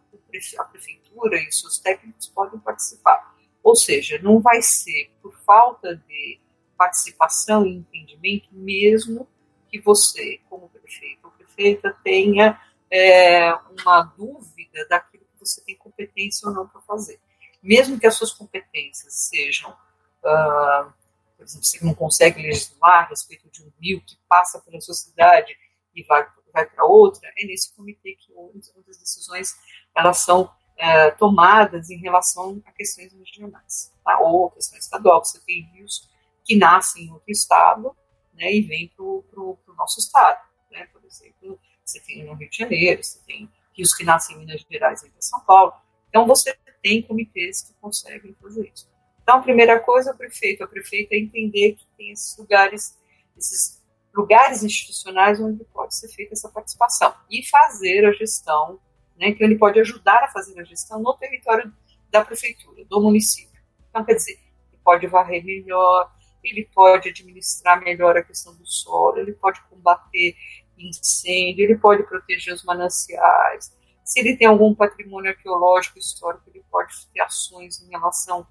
a 0.58 0.64
prefeitura 0.64 1.38
e 1.38 1.52
seus 1.52 1.80
técnicos 1.80 2.28
podem 2.28 2.60
participar. 2.60 3.36
Ou 3.62 3.76
seja, 3.76 4.20
não 4.22 4.40
vai 4.40 4.62
ser 4.62 5.12
por 5.22 5.38
falta 5.40 5.96
de 5.96 6.40
participação 6.78 7.66
e 7.66 7.76
entendimento, 7.76 8.50
mesmo 8.52 9.28
que 9.70 9.80
você, 9.80 10.40
como 10.50 10.70
prefeito 10.70 11.26
ou 11.26 11.32
prefeita, 11.32 11.98
tenha 12.04 12.60
é, 12.92 13.54
uma 13.80 14.04
dúvida 14.04 14.86
daquilo 14.88 15.24
você 15.46 15.62
tem 15.62 15.76
competência 15.76 16.48
ou 16.48 16.54
não 16.54 16.68
para 16.68 16.82
fazer. 16.82 17.20
Mesmo 17.62 18.00
que 18.00 18.08
as 18.08 18.16
suas 18.16 18.32
competências 18.32 19.14
sejam, 19.14 19.72
uh, 19.72 20.92
por 21.38 21.44
exemplo, 21.44 21.66
você 21.66 21.86
não 21.86 21.94
consegue 21.94 22.42
legislar 22.42 23.06
a 23.06 23.08
respeito 23.08 23.50
de 23.50 23.64
um 23.64 23.72
rio 23.80 24.02
que 24.02 24.18
passa 24.28 24.60
pela 24.60 24.82
sociedade 24.82 25.56
e 25.96 26.04
vai, 26.04 26.28
vai 26.54 26.66
para 26.66 26.86
outra, 26.86 27.32
é 27.36 27.46
nesse 27.46 27.76
comitê 27.76 28.16
que 28.16 28.32
outras 28.34 28.98
decisões 28.98 29.56
elas 29.96 30.20
são 30.20 30.44
uh, 30.44 31.18
tomadas 31.18 31.90
em 31.90 31.98
relação 31.98 32.62
a 32.66 32.72
questões 32.72 33.12
regionais, 33.12 33.92
tá? 34.04 34.20
ou 34.20 34.52
questões 34.52 34.84
estaduais. 34.84 35.30
Você 35.30 35.40
tem 35.42 35.64
rios 35.74 36.10
que 36.46 36.56
nascem 36.56 37.06
em 37.06 37.12
outro 37.12 37.32
estado 37.32 37.96
né, 38.34 38.54
e 38.54 38.62
vêm 38.62 38.88
para 38.96 39.04
o 39.04 39.58
nosso 39.76 40.00
estado. 40.00 40.42
Né? 40.72 40.86
Por 40.88 41.04
exemplo, 41.04 41.60
você 41.84 42.00
tem 42.00 42.24
no 42.24 42.34
Rio 42.34 42.50
de 42.50 42.58
Janeiro, 42.58 43.04
você 43.04 43.20
tem 43.26 43.50
rios 43.74 43.94
que 43.94 44.04
nascem 44.04 44.36
em 44.36 44.40
Minas 44.40 44.66
Gerais 44.70 45.04
e 45.04 45.08
em 45.08 45.12
São 45.22 45.40
Paulo. 45.42 45.74
Então, 46.10 46.28
você 46.28 46.56
tem 46.82 47.02
comitês 47.02 47.62
que 47.62 47.74
conseguem 47.82 48.36
fazer 48.42 48.72
isso. 48.74 48.88
Então, 49.22 49.38
a 49.38 49.42
primeira 49.42 49.80
coisa, 49.80 50.12
o 50.12 50.18
prefeito, 50.18 50.64
a 50.64 50.68
prefeita, 50.68 51.16
é 51.16 51.18
entender 51.18 51.74
que 51.74 51.88
tem 51.98 52.12
esses 52.12 52.38
lugares, 52.38 52.98
esses 53.38 53.82
lugares 54.14 54.64
institucionais 54.64 55.40
onde 55.40 55.64
pode 55.66 55.96
ser 55.96 56.08
feita 56.10 56.34
essa 56.34 56.50
participação 56.50 57.14
e 57.30 57.44
fazer 57.48 58.06
a 58.06 58.12
gestão, 58.12 58.80
né, 59.18 59.30
então 59.30 59.46
ele 59.46 59.58
pode 59.58 59.80
ajudar 59.80 60.24
a 60.24 60.28
fazer 60.28 60.60
a 60.60 60.64
gestão 60.64 61.02
no 61.02 61.14
território 61.16 61.74
da 62.12 62.24
prefeitura, 62.24 62.86
do 62.86 63.02
município. 63.02 63.60
Então, 63.90 64.06
quer 64.06 64.16
dizer, 64.16 64.40
ele 64.72 64.82
pode 64.84 65.08
varrer 65.08 65.44
melhor, 65.44 66.12
ele 66.44 66.70
pode 66.74 67.10
administrar 67.10 67.82
melhor 67.84 68.18
a 68.18 68.24
questão 68.24 68.56
do 68.56 68.66
solo, 68.66 69.18
ele 69.18 69.34
pode 69.34 69.62
combater 69.64 70.36
incêndio, 70.78 71.64
ele 71.64 71.78
pode 71.78 72.04
proteger 72.04 72.54
os 72.54 72.64
mananciais. 72.64 73.74
Se 74.04 74.20
ele 74.20 74.36
tem 74.36 74.48
algum 74.48 74.76
patrimônio 74.76 75.32
arqueológico 75.32 75.98
histórico, 75.98 76.44
ele 76.48 76.64
pode 76.70 76.94
ter 77.14 77.22
ações 77.22 77.82
em 77.82 77.90
relação 77.90 78.46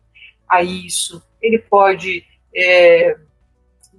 a 0.49 0.63
isso. 0.63 1.23
Ele 1.41 1.59
pode 1.59 2.25
é, 2.55 3.19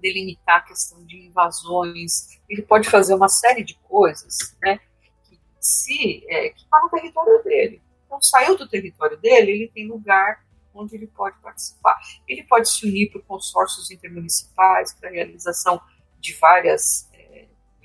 delimitar 0.03 0.57
a 0.57 0.61
questão 0.61 1.03
de 1.05 1.17
invasões. 1.17 2.39
Ele 2.47 2.61
pode 2.61 2.89
fazer 2.89 3.15
uma 3.15 3.29
série 3.29 3.63
de 3.63 3.75
coisas, 3.75 4.55
né? 4.61 4.79
Que 5.23 5.39
se 5.59 6.23
é, 6.29 6.49
que 6.49 6.61
está 6.61 6.79
no 6.81 6.89
território 6.89 7.43
dele. 7.43 7.81
Então 8.05 8.21
saiu 8.21 8.57
do 8.57 8.67
território 8.67 9.17
dele, 9.17 9.51
ele 9.51 9.71
tem 9.73 9.87
lugar 9.87 10.45
onde 10.75 10.95
ele 10.95 11.07
pode 11.07 11.39
participar. 11.39 11.99
Ele 12.27 12.43
pode 12.43 12.69
se 12.69 12.85
unir 12.85 13.11
por 13.11 13.23
consórcios 13.23 13.89
intermunicipais 13.89 14.93
para 14.93 15.09
a 15.09 15.11
realização 15.11 15.81
de 16.19 16.33
várias 16.35 17.09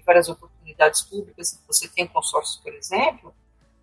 várias 0.09 0.29
oportunidades 0.31 1.03
públicas. 1.03 1.63
Você 1.67 1.87
tem 1.87 2.07
consórcios, 2.07 2.57
por 2.63 2.73
exemplo, 2.73 3.35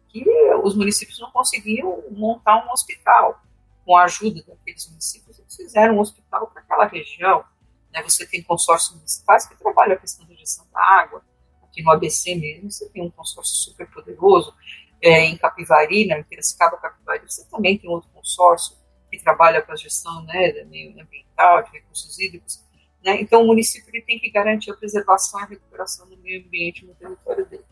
que 0.10 0.26
os 0.64 0.76
municípios 0.76 1.20
não 1.20 1.30
conseguiam 1.30 2.04
montar 2.10 2.66
um 2.66 2.72
hospital. 2.72 3.40
Com 3.86 3.96
a 3.96 4.06
ajuda 4.06 4.44
daqueles 4.48 4.90
municípios, 4.90 5.38
eles 5.38 5.56
fizeram 5.56 5.98
um 5.98 6.00
hospital 6.00 6.48
para 6.48 6.64
aquela 6.64 6.88
região. 6.88 7.46
Né? 7.96 8.04
Você 8.04 8.26
tem 8.26 8.44
consórcios 8.44 8.94
municipais 8.94 9.48
que 9.48 9.56
trabalham 9.56 9.94
a 9.94 9.98
questão 9.98 10.28
da 10.28 10.36
gestão 10.36 10.68
da 10.74 10.82
água. 10.82 11.24
Aqui 11.64 11.82
no 11.82 11.92
ABC 11.92 12.36
mesmo, 12.36 12.70
você 12.70 12.90
tem 12.90 13.02
um 13.02 13.10
consórcio 13.10 13.56
super 13.56 13.90
poderoso. 13.90 14.54
É, 15.02 15.22
em 15.22 15.38
Capivari, 15.38 16.06
na 16.06 16.22
Piracicaba 16.24 16.78
Capivari, 16.78 17.24
você 17.26 17.46
também 17.50 17.78
tem 17.78 17.90
outro 17.90 18.10
consórcio 18.10 18.76
que 19.10 19.20
trabalha 19.20 19.62
com 19.62 19.72
a 19.72 19.76
gestão 19.76 20.24
né, 20.24 20.50
ambiental, 21.00 21.64
de 21.64 21.72
recursos 21.72 22.20
hídricos. 22.20 22.64
Né? 23.04 23.22
Então, 23.22 23.44
o 23.44 23.48
município 23.48 23.90
ele 23.94 24.04
tem 24.04 24.20
que 24.20 24.30
garantir 24.30 24.72
a 24.72 24.76
preservação 24.76 25.40
e 25.40 25.44
a 25.44 25.48
recuperação 25.48 26.10
do 26.10 26.18
meio 26.18 26.46
ambiente 26.46 26.86
no 26.86 26.94
território 26.96 27.46
dele. 27.46 27.64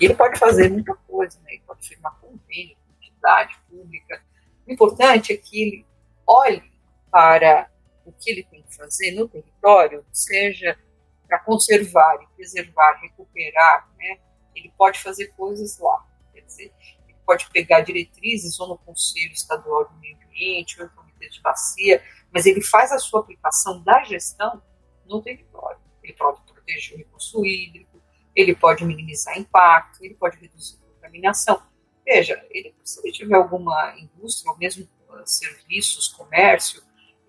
E 0.00 0.04
ele 0.06 0.14
pode 0.14 0.38
fazer 0.38 0.70
muita 0.70 0.94
coisa, 0.94 1.38
né? 1.40 1.54
ele 1.54 1.62
pode 1.66 1.86
firmar 1.86 2.16
convênio 2.20 2.76
com 2.76 3.04
entidade 3.04 3.58
pública. 3.68 4.22
O 4.66 4.72
importante 4.72 5.32
é 5.32 5.36
que 5.36 5.62
ele 5.62 5.86
olhe 6.26 6.62
para 7.10 7.68
o 8.06 8.12
que 8.12 8.30
ele 8.30 8.44
tem 8.44 8.62
que 8.62 8.74
fazer 8.74 9.10
no 9.12 9.28
território, 9.28 10.06
seja 10.12 10.78
para 11.26 11.40
conservar 11.40 12.22
e 12.22 12.36
preservar, 12.36 13.00
recuperar, 13.02 13.90
né? 13.98 14.20
ele 14.54 14.72
pode 14.78 15.00
fazer 15.00 15.26
coisas 15.36 15.78
lá. 15.78 16.06
Quer 16.32 16.42
dizer, 16.42 16.72
ele 17.08 17.18
pode 17.26 17.50
pegar 17.50 17.80
diretrizes 17.80 18.58
ou 18.60 18.68
no 18.68 18.78
Conselho 18.78 19.32
Estadual 19.32 19.88
do 19.88 19.98
Meio 19.98 20.16
Ambiente, 20.24 20.80
ou 20.80 20.86
no 20.86 20.92
Comitê 20.94 21.28
de 21.28 21.40
Bacia, 21.42 22.02
mas 22.32 22.46
ele 22.46 22.62
faz 22.62 22.92
a 22.92 22.98
sua 22.98 23.20
aplicação 23.20 23.82
da 23.82 24.04
gestão 24.04 24.62
no 25.04 25.20
território. 25.20 25.80
Ele 26.02 26.12
pode 26.12 26.40
proteger 26.42 26.94
o 26.94 26.98
recurso 26.98 27.44
hídrico, 27.44 28.00
ele 28.34 28.54
pode 28.54 28.84
minimizar 28.84 29.36
impacto, 29.36 30.04
ele 30.04 30.14
pode 30.14 30.38
reduzir 30.38 30.76
a 30.76 30.94
contaminação. 30.94 31.60
Veja, 32.04 32.46
ele, 32.50 32.72
se 32.84 33.00
ele 33.00 33.12
tiver 33.12 33.34
alguma 33.34 33.98
indústria, 33.98 34.52
ou 34.52 34.58
mesmo 34.58 34.88
uh, 35.08 35.22
serviços, 35.26 36.06
comércio, 36.08 36.82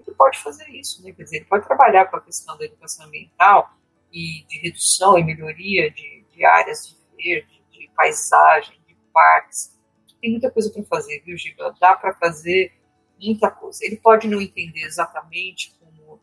ele 0.07 0.15
pode 0.15 0.39
fazer 0.39 0.69
isso, 0.69 1.03
né? 1.03 1.11
Quer 1.11 1.23
dizer, 1.23 1.35
ele 1.37 1.45
pode 1.45 1.65
trabalhar 1.65 2.05
com 2.05 2.17
a 2.17 2.21
questão 2.21 2.57
da 2.57 2.65
educação 2.65 3.05
ambiental 3.05 3.69
e 4.11 4.45
de 4.47 4.59
redução 4.59 5.17
e 5.17 5.23
melhoria 5.23 5.91
de, 5.91 6.25
de 6.31 6.45
áreas 6.45 6.87
de 6.87 6.97
verde, 7.15 7.63
de 7.71 7.89
paisagem, 7.95 8.79
de 8.87 8.95
parques. 9.13 9.77
Tem 10.21 10.31
muita 10.31 10.49
coisa 10.49 10.71
para 10.71 10.83
fazer, 10.83 11.21
viu, 11.23 11.37
Giba? 11.37 11.75
Dá 11.79 11.95
para 11.95 12.13
fazer 12.15 12.73
muita 13.19 13.51
coisa. 13.51 13.85
Ele 13.85 13.97
pode 13.97 14.27
não 14.27 14.41
entender 14.41 14.83
exatamente 14.83 15.77
como 15.79 16.19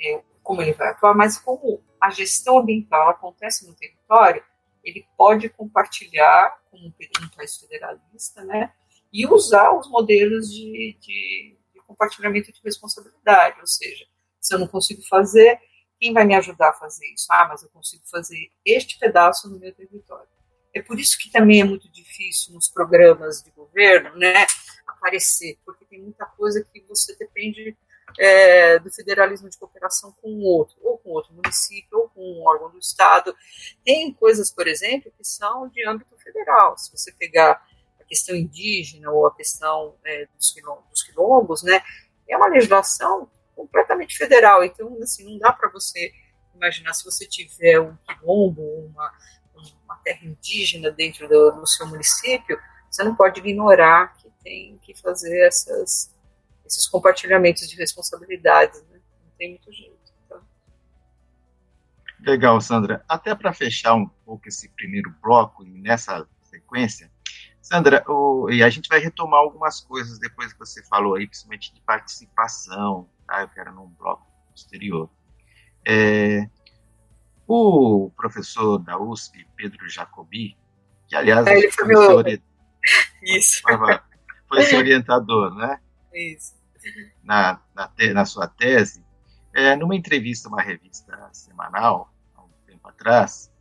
é, 0.00 0.22
como 0.42 0.62
ele 0.62 0.72
vai 0.72 0.88
atuar, 0.88 1.14
mas 1.14 1.38
como 1.38 1.82
a 2.00 2.08
gestão 2.10 2.58
ambiental 2.58 3.10
acontece 3.10 3.66
no 3.66 3.74
território, 3.74 4.42
ele 4.82 5.06
pode 5.16 5.48
compartilhar 5.50 6.58
com 6.70 6.78
um 6.78 6.92
país 7.36 7.58
federalista, 7.58 8.42
né, 8.44 8.72
e 9.12 9.26
usar 9.26 9.72
os 9.72 9.90
modelos 9.90 10.50
de, 10.50 10.96
de, 11.00 11.57
compartilhamento 11.88 12.52
de 12.52 12.60
responsabilidade, 12.62 13.58
ou 13.60 13.66
seja, 13.66 14.04
se 14.38 14.54
eu 14.54 14.58
não 14.58 14.68
consigo 14.68 15.02
fazer, 15.08 15.58
quem 15.98 16.12
vai 16.12 16.24
me 16.24 16.36
ajudar 16.36 16.68
a 16.70 16.74
fazer 16.74 17.06
isso? 17.12 17.26
Ah, 17.30 17.46
mas 17.48 17.62
eu 17.62 17.70
consigo 17.70 18.02
fazer 18.08 18.52
este 18.64 18.98
pedaço 18.98 19.48
no 19.48 19.58
meu 19.58 19.74
território. 19.74 20.28
É 20.72 20.82
por 20.82 21.00
isso 21.00 21.18
que 21.18 21.30
também 21.32 21.62
é 21.62 21.64
muito 21.64 21.90
difícil 21.90 22.54
nos 22.54 22.68
programas 22.68 23.42
de 23.42 23.50
governo, 23.50 24.14
né, 24.16 24.46
aparecer, 24.86 25.58
porque 25.64 25.84
tem 25.86 26.00
muita 26.00 26.26
coisa 26.26 26.62
que 26.62 26.80
você 26.82 27.16
depende 27.16 27.76
é, 28.18 28.78
do 28.78 28.90
federalismo 28.90 29.48
de 29.48 29.58
cooperação 29.58 30.12
com 30.20 30.30
o 30.30 30.42
outro, 30.42 30.76
ou 30.82 30.98
com 30.98 31.10
outro 31.10 31.34
município, 31.34 31.98
ou 31.98 32.08
com 32.10 32.20
um 32.20 32.46
órgão 32.46 32.70
do 32.70 32.78
Estado. 32.78 33.34
Tem 33.84 34.12
coisas, 34.12 34.50
por 34.50 34.66
exemplo, 34.68 35.12
que 35.16 35.24
são 35.24 35.68
de 35.68 35.86
âmbito 35.86 36.16
federal. 36.18 36.76
Se 36.78 36.90
você 36.90 37.12
pegar 37.12 37.60
questão 38.08 38.34
indígena 38.34 39.10
ou 39.10 39.26
a 39.26 39.34
questão 39.34 39.94
é, 40.04 40.26
dos, 40.36 40.50
quilombos, 40.50 40.84
dos 40.90 41.02
quilombos, 41.02 41.62
né, 41.62 41.82
é 42.28 42.36
uma 42.36 42.48
legislação 42.48 43.30
completamente 43.54 44.16
federal. 44.16 44.64
Então, 44.64 44.96
assim, 45.02 45.24
não 45.24 45.38
dá 45.38 45.52
para 45.52 45.70
você 45.70 46.12
imaginar 46.54 46.92
se 46.94 47.04
você 47.04 47.26
tiver 47.26 47.80
um 47.80 47.96
quilombo, 48.06 48.62
uma, 48.86 49.12
uma 49.84 49.96
terra 49.98 50.24
indígena 50.24 50.90
dentro 50.90 51.28
do, 51.28 51.52
do 51.52 51.66
seu 51.66 51.86
município, 51.86 52.58
você 52.90 53.04
não 53.04 53.14
pode 53.14 53.40
ignorar 53.40 54.14
que 54.14 54.30
tem 54.42 54.78
que 54.78 54.94
fazer 54.94 55.46
essas, 55.46 56.14
esses 56.66 56.86
compartilhamentos 56.86 57.68
de 57.68 57.76
responsabilidades. 57.76 58.82
Né? 58.82 58.98
Não 59.24 59.32
tem 59.36 59.50
muito 59.50 59.72
jeito. 59.72 59.96
Então. 60.24 60.40
Legal, 62.20 62.60
Sandra. 62.60 63.04
Até 63.08 63.34
para 63.34 63.52
fechar 63.52 63.94
um 63.94 64.06
pouco 64.24 64.48
esse 64.48 64.68
primeiro 64.70 65.14
bloco 65.22 65.64
e 65.64 65.70
nessa 65.70 66.26
sequência, 66.44 67.10
Sandra, 67.68 68.02
o, 68.08 68.48
e 68.50 68.62
a 68.62 68.70
gente 68.70 68.88
vai 68.88 68.98
retomar 68.98 69.40
algumas 69.40 69.78
coisas 69.78 70.18
depois 70.18 70.54
que 70.54 70.58
você 70.58 70.82
falou 70.84 71.16
aí, 71.16 71.26
principalmente 71.26 71.74
de 71.74 71.82
participação, 71.82 73.06
tá? 73.26 73.42
Eu 73.42 73.48
quero 73.48 73.74
num 73.74 73.88
bloco 73.88 74.26
posterior. 74.50 75.10
É, 75.86 76.48
o 77.46 78.10
professor 78.16 78.78
da 78.78 78.98
USP, 78.98 79.46
Pedro 79.54 79.86
Jacobi, 79.86 80.56
que 81.06 81.14
aliás 81.14 81.46
é, 81.46 81.58
ele 81.58 81.70
foi, 81.70 81.86
meu... 81.86 82.06
seu, 82.06 82.16
ori... 82.16 82.42
Isso. 83.22 83.62
foi 84.48 84.62
seu 84.62 84.78
orientador, 84.78 85.54
né? 85.54 85.78
Isso. 86.14 86.56
Na, 87.22 87.60
na, 87.74 87.86
te, 87.88 88.14
na 88.14 88.24
sua 88.24 88.48
tese, 88.48 89.04
é, 89.52 89.76
numa 89.76 89.94
entrevista 89.94 90.48
a 90.48 90.52
uma 90.52 90.62
revista 90.62 91.28
semanal, 91.32 92.10
há 92.34 92.40
um 92.40 92.50
tempo 92.66 92.88
atrás, 92.88 93.52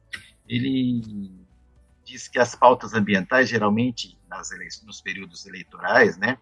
ele 0.48 1.37
diz 2.08 2.28
que 2.28 2.40
as 2.40 2.56
pautas 2.56 2.94
ambientais, 2.94 3.50
geralmente 3.50 4.18
nas 4.30 4.50
nos 4.86 5.02
períodos 5.02 5.46
eleitorais, 5.46 6.18
né, 6.18 6.38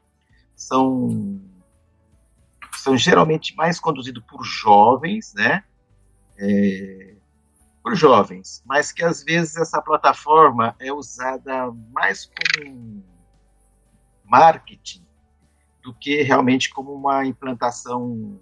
são, 0.55 1.41
são 2.73 2.95
geralmente 2.95 3.55
mais 3.55 3.79
conduzidos 3.79 4.23
por 4.23 4.43
jovens, 4.43 5.33
né, 5.33 5.63
é, 6.37 7.15
por 7.83 7.95
jovens, 7.95 8.63
mas 8.65 8.91
que 8.91 9.03
às 9.03 9.23
vezes 9.23 9.55
essa 9.57 9.81
plataforma 9.81 10.75
é 10.79 10.93
usada 10.93 11.71
mais 11.91 12.25
como 12.25 13.03
marketing 14.23 15.05
do 15.81 15.93
que 15.93 16.21
realmente 16.23 16.69
como 16.69 16.93
uma 16.93 17.25
implantação 17.25 18.39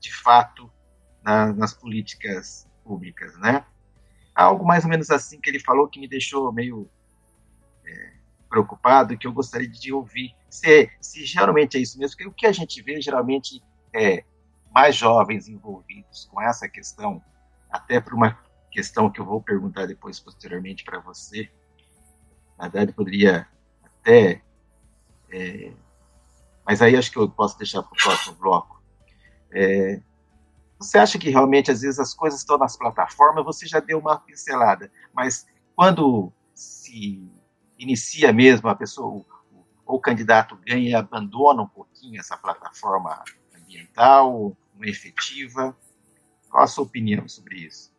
de 0.00 0.12
fato 0.12 0.70
na, 1.22 1.52
nas 1.52 1.72
políticas 1.72 2.68
públicas, 2.84 3.38
né? 3.38 3.64
Algo 4.34 4.64
mais 4.64 4.84
ou 4.84 4.90
menos 4.90 5.10
assim 5.10 5.40
que 5.40 5.50
ele 5.50 5.60
falou 5.60 5.88
que 5.88 6.00
me 6.00 6.08
deixou 6.08 6.52
meio 6.52 6.88
é, 7.84 8.12
preocupado, 8.48 9.16
que 9.16 9.26
eu 9.26 9.32
gostaria 9.32 9.68
de 9.68 9.92
ouvir 9.92 10.34
se, 10.48 10.90
se 11.00 11.24
geralmente 11.24 11.78
é 11.78 11.80
isso 11.80 11.98
mesmo, 11.98 12.16
porque 12.16 12.28
o 12.28 12.32
que 12.32 12.46
a 12.46 12.52
gente 12.52 12.82
vê 12.82 13.00
geralmente 13.00 13.62
é 13.94 14.24
mais 14.70 14.94
jovens 14.94 15.48
envolvidos 15.48 16.28
com 16.30 16.40
essa 16.40 16.68
questão, 16.68 17.22
até 17.70 18.00
por 18.00 18.14
uma 18.14 18.38
questão 18.70 19.10
que 19.10 19.20
eu 19.20 19.24
vou 19.24 19.40
perguntar 19.40 19.86
depois 19.86 20.20
posteriormente 20.20 20.84
para 20.84 20.98
você. 20.98 21.50
Na 22.58 22.68
verdade, 22.68 22.92
poderia 22.92 23.46
até. 23.82 24.42
É, 25.30 25.72
mas 26.64 26.80
aí 26.82 26.96
acho 26.96 27.10
que 27.10 27.18
eu 27.18 27.28
posso 27.28 27.56
deixar 27.58 27.82
para 27.82 27.92
o 27.92 27.96
próximo 27.96 28.36
bloco. 28.36 28.82
É, 29.50 30.00
você 30.82 30.98
acha 30.98 31.18
que 31.18 31.30
realmente, 31.30 31.70
às 31.70 31.80
vezes, 31.80 31.98
as 31.98 32.14
coisas 32.14 32.40
estão 32.40 32.58
nas 32.58 32.76
plataformas? 32.76 33.44
Você 33.44 33.66
já 33.66 33.80
deu 33.80 33.98
uma 33.98 34.18
pincelada, 34.18 34.90
mas 35.12 35.46
quando 35.74 36.32
se 36.54 37.22
inicia 37.78 38.32
mesmo, 38.32 38.68
a 38.68 38.74
pessoa, 38.74 39.24
ou 39.86 39.96
o 39.96 40.00
candidato 40.00 40.56
ganha 40.66 40.90
e 40.90 40.94
abandona 40.94 41.62
um 41.62 41.68
pouquinho 41.68 42.20
essa 42.20 42.36
plataforma 42.36 43.22
ambiental, 43.54 44.56
não 44.74 44.84
efetiva, 44.84 45.76
qual 46.48 46.64
a 46.64 46.66
sua 46.66 46.84
opinião 46.84 47.28
sobre 47.28 47.60
isso? 47.60 47.92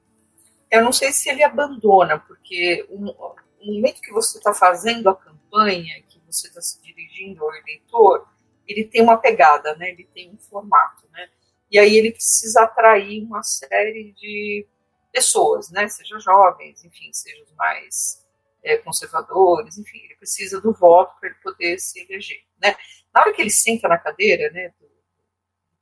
Eu 0.70 0.84
não 0.84 0.92
sei 0.92 1.12
se 1.12 1.30
ele 1.30 1.44
abandona, 1.44 2.20
porque 2.20 2.88
no 2.90 3.74
momento 3.74 4.02
que 4.02 4.12
você 4.12 4.38
está 4.38 4.54
fazendo 4.54 5.10
a 5.10 5.16
campanha, 5.16 6.02
que 6.08 6.20
você 6.26 6.48
está 6.48 6.62
se 6.62 6.82
dirigindo 6.82 7.44
ao 7.44 7.54
eleitor, 7.56 8.28
ele 8.68 8.86
tem 8.86 9.02
uma 9.02 9.18
pegada, 9.18 9.76
né? 9.76 9.90
ele 9.90 10.08
tem 10.14 10.32
um 10.32 10.38
formato. 10.38 11.08
Né? 11.12 11.30
E 11.74 11.80
aí 11.80 11.98
ele 11.98 12.12
precisa 12.12 12.62
atrair 12.62 13.24
uma 13.24 13.42
série 13.42 14.14
de 14.14 14.68
pessoas, 15.12 15.72
né? 15.72 15.88
Seja 15.88 16.20
jovens, 16.20 16.86
enfim, 16.86 17.12
seja 17.12 17.42
os 17.42 17.52
mais 17.54 18.24
é, 18.64 18.78
conservadores, 18.78 19.80
enfim, 19.80 19.98
ele 20.04 20.16
precisa 20.16 20.62
do 20.62 20.72
voto 20.72 21.20
para 21.20 21.30
ele 21.30 21.40
poder 21.42 21.80
se 21.80 22.00
eleger, 22.00 22.44
né? 22.62 22.76
Na 23.12 23.22
hora 23.22 23.34
que 23.34 23.42
ele 23.42 23.50
senta 23.50 23.88
na 23.88 23.98
cadeira, 23.98 24.52
né, 24.52 24.72
do, 24.80 24.88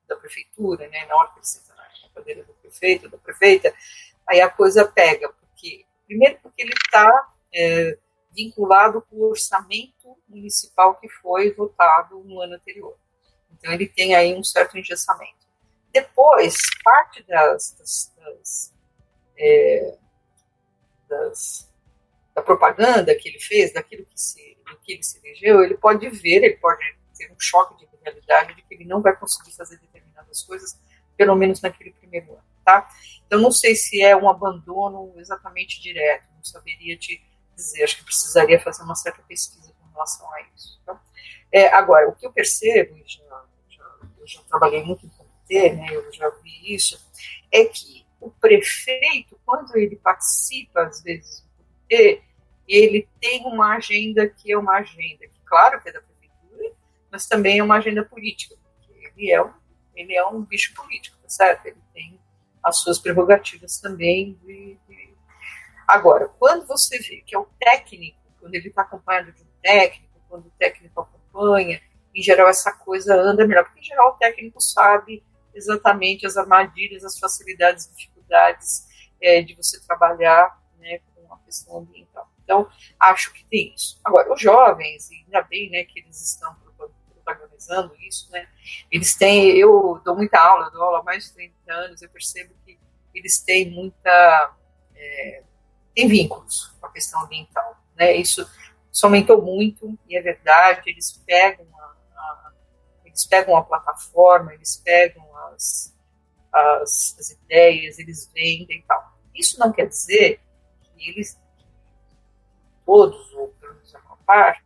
da 0.08 0.16
prefeitura, 0.16 0.88
né, 0.88 1.06
na 1.08 1.16
hora 1.18 1.30
que 1.34 1.40
ele 1.40 1.46
senta 1.46 1.76
na 1.76 1.84
cadeira 2.16 2.44
do 2.46 2.54
prefeito, 2.54 3.10
da 3.10 3.18
prefeita, 3.18 3.76
aí 4.26 4.40
a 4.40 4.50
coisa 4.50 4.86
pega, 4.86 5.28
porque 5.28 5.86
primeiro 6.08 6.40
porque 6.42 6.62
ele 6.62 6.74
está 6.74 7.34
é, 7.54 7.98
vinculado 8.32 9.02
com 9.02 9.18
o 9.18 9.30
orçamento 9.30 10.18
municipal 10.30 10.96
que 10.96 11.10
foi 11.10 11.52
votado 11.52 12.18
no 12.24 12.40
ano 12.40 12.56
anterior. 12.56 12.98
Então 13.52 13.74
ele 13.74 13.90
tem 13.90 14.16
aí 14.16 14.34
um 14.34 14.44
certo 14.44 14.78
engessamento. 14.78 15.41
Depois, 15.92 16.56
parte 16.84 17.24
das, 17.24 17.76
das, 17.78 18.14
das, 18.18 18.74
é, 19.38 19.98
das, 21.10 21.70
da 22.34 22.42
propaganda 22.42 23.14
que 23.16 23.30
ele 23.30 23.40
fez, 23.40 23.74
daquilo 23.74 24.06
que, 24.06 24.20
se, 24.20 24.58
do 24.66 24.78
que 24.80 24.94
ele 24.94 25.04
se 25.04 25.20
elegeu, 25.20 25.64
ele 25.64 25.76
pode 25.76 26.10
ver, 26.10 26.44
ele 26.44 26.58
pode 26.58 26.84
ter 27.18 27.32
um 27.32 27.40
choque 27.40 27.78
de 27.78 27.92
realidade 28.04 28.56
de 28.56 28.62
que 28.64 28.74
ele 28.74 28.86
não 28.86 29.02
vai 29.02 29.16
conseguir 29.16 29.56
fazer 29.56 29.78
determinadas 29.78 30.42
coisas, 30.44 30.80
pelo 31.16 31.36
menos 31.36 31.62
naquele 31.62 31.92
primeiro 31.92 32.34
ano, 32.34 32.44
tá? 32.66 32.88
Então, 33.26 33.40
não 33.40 33.52
sei 33.52 33.76
se 33.76 34.02
é 34.02 34.16
um 34.16 34.30
abandono 34.30 35.14
exatamente 35.18 35.82
direto, 35.82 36.28
não 36.36 36.44
saberia 36.44 36.98
te 36.98 37.24
dizer, 37.56 37.84
acho 37.84 37.98
que 37.98 38.04
precisaria 38.04 38.60
fazer 38.60 38.84
uma 38.84 38.96
certa 38.96 39.22
pesquisa 39.24 39.74
com 39.80 39.94
relação 39.94 40.32
a 40.34 40.42
isso. 40.56 40.82
Tá? 40.86 41.00
É, 41.52 41.68
agora, 41.68 42.10
o 42.10 42.16
que 42.16 42.26
eu 42.26 42.32
percebo, 42.34 42.98
já, 43.06 43.24
já, 43.70 43.84
eu 44.20 44.28
já 44.28 44.42
trabalhei 44.44 44.84
muito 44.84 45.06
em 45.06 45.10
né, 45.52 45.88
eu 45.92 46.12
já 46.14 46.30
vi 46.30 46.74
isso, 46.74 47.00
é 47.52 47.66
que 47.66 48.06
o 48.20 48.30
prefeito, 48.30 49.38
quando 49.46 49.76
ele 49.76 49.96
participa, 49.96 50.84
às 50.84 51.02
vezes, 51.02 51.46
ele 52.68 53.08
tem 53.20 53.46
uma 53.46 53.76
agenda 53.76 54.28
que 54.28 54.52
é 54.52 54.58
uma 54.58 54.78
agenda 54.78 55.28
que, 55.28 55.40
claro, 55.46 55.82
que 55.82 55.90
é 55.90 55.92
da 55.92 56.02
prefeitura, 56.02 56.74
mas 57.12 57.28
também 57.28 57.60
é 57.60 57.64
uma 57.64 57.78
agenda 57.78 58.06
política, 58.06 58.56
ele 58.88 59.32
é 59.32 59.44
um, 59.44 59.52
ele 59.96 60.16
é 60.16 60.26
um 60.26 60.42
bicho 60.42 60.74
político, 60.74 61.18
tá 61.22 61.30
certo? 61.30 61.66
Ele 61.66 61.82
tem 61.94 62.20
as 62.64 62.78
suas 62.78 63.00
prerrogativas 63.00 63.80
também. 63.80 64.40
De, 64.44 64.78
de... 64.88 65.14
Agora, 65.88 66.28
quando 66.28 66.66
você 66.66 66.98
vê 67.00 67.22
que 67.26 67.36
é 67.36 67.40
o 67.40 67.48
técnico, 67.60 68.18
quando 68.40 68.56
ele 68.56 68.70
está 68.70 68.84
acompanhado 68.84 69.32
de 69.32 69.42
um 69.42 69.48
técnico, 69.62 70.22
quando 70.30 70.46
o 70.46 70.52
técnico 70.58 71.02
acompanha, 71.02 71.82
em 72.14 72.22
geral 72.22 72.48
essa 72.48 72.72
coisa 72.72 73.16
anda 73.16 73.46
melhor, 73.46 73.66
porque 73.66 73.80
em 73.80 73.84
geral 73.84 74.10
o 74.10 74.18
técnico 74.18 74.62
sabe 74.62 75.24
exatamente 75.54 76.26
as 76.26 76.38
armadilhas, 76.38 77.04
as 77.04 77.18
facilidades, 77.18 77.88
dificuldades 77.88 78.88
é, 79.22 79.42
de 79.42 79.56
você 79.56 79.80
trabalhar 79.86 80.60
né, 80.80 81.00
com 81.14 81.34
a 81.34 81.38
questão 81.40 81.78
ambiental. 81.78 82.30
Então, 82.44 82.70
acho 83.00 83.32
que 83.34 83.46
tem 83.46 83.74
isso. 83.74 84.00
Agora, 84.04 84.34
os 84.34 84.42
jovens, 84.42 85.10
ainda 85.12 85.42
bem 85.44 85.70
né, 85.70 85.84
que 85.84 86.00
eles 86.00 86.22
estão 86.22 86.56
protagonizando 87.16 87.96
isso, 88.02 88.30
né, 88.32 88.48
eles 88.90 89.16
têm, 89.16 89.56
eu 89.58 90.02
dou 90.04 90.16
muita 90.16 90.40
aula, 90.40 90.70
dou 90.72 90.82
aula 90.82 91.00
há 91.00 91.04
mais 91.04 91.26
de 91.26 91.34
30 91.34 91.74
anos, 91.74 92.02
eu 92.02 92.10
percebo 92.10 92.54
que 92.66 92.78
eles 93.14 93.42
têm 93.42 93.70
muita, 93.70 94.56
é, 94.96 95.44
têm 95.96 96.08
vínculos 96.08 96.76
com 96.80 96.88
a 96.88 96.92
questão 96.92 97.22
ambiental. 97.24 97.78
Né, 97.96 98.16
isso, 98.16 98.46
isso 98.92 99.06
aumentou 99.06 99.42
muito, 99.42 99.98
e 100.08 100.18
é 100.18 100.22
verdade, 100.22 100.90
eles 100.90 101.12
pegam 101.26 101.68
eles 103.12 103.26
pegam 103.26 103.56
a 103.58 103.64
plataforma, 103.64 104.54
eles 104.54 104.78
pegam 104.78 105.24
as, 105.48 105.94
as, 106.52 107.16
as 107.20 107.30
ideias, 107.32 108.00
eles 108.00 108.32
vendem 108.34 108.80
e 108.80 108.84
tal. 108.84 109.18
Isso 109.36 109.60
não 109.60 109.72
quer 109.72 109.88
dizer 109.88 110.40
que 110.96 111.10
eles, 111.10 111.38
todos, 112.86 113.32
ou 113.34 113.50
pelo 113.60 113.74
menos 113.76 113.94
uma 113.94 114.18
parte, 114.26 114.64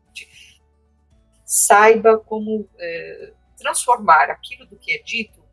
saiba 1.44 2.20
como 2.20 2.70
é, 2.78 3.34
transformar 3.58 4.30
aquilo 4.30 4.66
do 4.68 4.78
que 4.78 4.94
é 4.94 5.02
dito 5.02 5.44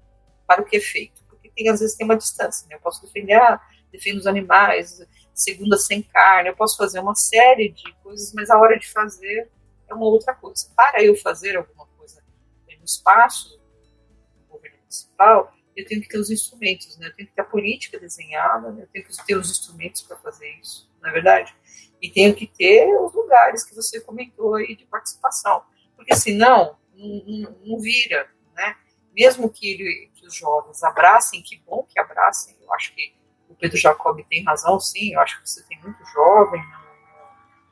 para 0.46 0.60
o 0.60 0.64
que 0.64 0.76
é 0.76 0.80
feito. 0.80 1.24
Porque 1.24 1.50
tem, 1.50 1.68
às 1.68 1.80
vezes 1.80 1.96
tem 1.96 2.04
uma 2.04 2.16
distância. 2.16 2.68
Né? 2.68 2.76
Eu 2.76 2.80
posso 2.80 3.02
defender, 3.02 3.34
ah, 3.34 3.60
defendo 3.90 4.18
os 4.18 4.26
animais, 4.26 5.00
segunda 5.32 5.78
sem 5.78 6.02
carne, 6.02 6.50
eu 6.50 6.56
posso 6.56 6.76
fazer 6.76 7.00
uma 7.00 7.14
série 7.14 7.70
de 7.70 7.90
coisas, 8.02 8.32
mas 8.34 8.50
a 8.50 8.58
hora 8.58 8.78
de 8.78 8.86
fazer 8.90 9.50
é 9.88 9.94
uma 9.94 10.06
outra 10.06 10.34
coisa. 10.34 10.70
Para 10.74 11.02
eu 11.02 11.16
fazer 11.16 11.56
alguma 11.56 11.81
no 12.82 12.84
espaço 12.84 13.60
do 14.36 14.44
governo 14.48 14.78
municipal, 14.78 15.54
eu 15.76 15.86
tenho 15.86 16.02
que 16.02 16.08
ter 16.08 16.18
os 16.18 16.30
instrumentos, 16.30 16.98
né? 16.98 17.06
Eu 17.06 17.14
tenho 17.14 17.28
que 17.28 17.34
ter 17.34 17.40
a 17.40 17.44
política 17.44 17.98
desenhada, 17.98 18.72
né? 18.72 18.82
eu 18.82 18.88
tenho 18.88 19.06
que 19.06 19.24
ter 19.24 19.36
os 19.36 19.50
instrumentos 19.50 20.02
para 20.02 20.16
fazer 20.18 20.50
isso, 20.60 20.90
não 21.00 21.08
é 21.08 21.12
verdade? 21.12 21.54
E 22.00 22.10
tenho 22.10 22.34
que 22.34 22.46
ter 22.46 22.86
os 23.00 23.14
lugares 23.14 23.64
que 23.64 23.74
você 23.74 24.00
comentou 24.00 24.56
aí 24.56 24.74
de 24.74 24.84
participação, 24.84 25.62
porque 25.94 26.14
senão 26.16 26.76
não, 26.92 27.24
não, 27.24 27.56
não 27.64 27.80
vira, 27.80 28.28
né? 28.54 28.76
mesmo 29.14 29.48
que, 29.48 29.70
ele, 29.70 30.10
que 30.14 30.26
os 30.26 30.34
jovens 30.34 30.82
abracem, 30.82 31.42
que 31.42 31.62
bom 31.64 31.86
que 31.88 32.00
abracem, 32.00 32.56
eu 32.60 32.72
acho 32.74 32.92
que 32.94 33.14
o 33.48 33.54
Pedro 33.54 33.78
Jacob 33.78 34.20
tem 34.28 34.44
razão, 34.44 34.80
sim, 34.80 35.14
eu 35.14 35.20
acho 35.20 35.40
que 35.40 35.48
você 35.48 35.62
tem 35.64 35.80
muito 35.80 36.04
jovem 36.06 36.62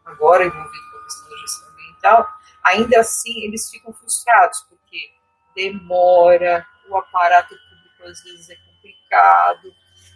agora 0.05 0.45
envolvido 0.45 0.91
com 0.91 0.99
a 0.99 1.05
questão 1.05 1.31
da 1.31 1.37
gestão 1.37 1.69
ambiental, 1.71 2.29
ainda 2.63 3.01
assim 3.01 3.45
eles 3.45 3.69
ficam 3.69 3.93
frustrados, 3.93 4.63
demora, 5.61 6.67
o 6.89 6.97
aparato 6.97 7.55
público 7.55 8.05
às 8.05 8.23
vezes 8.23 8.49
é 8.49 8.57
complicado, 8.57 9.75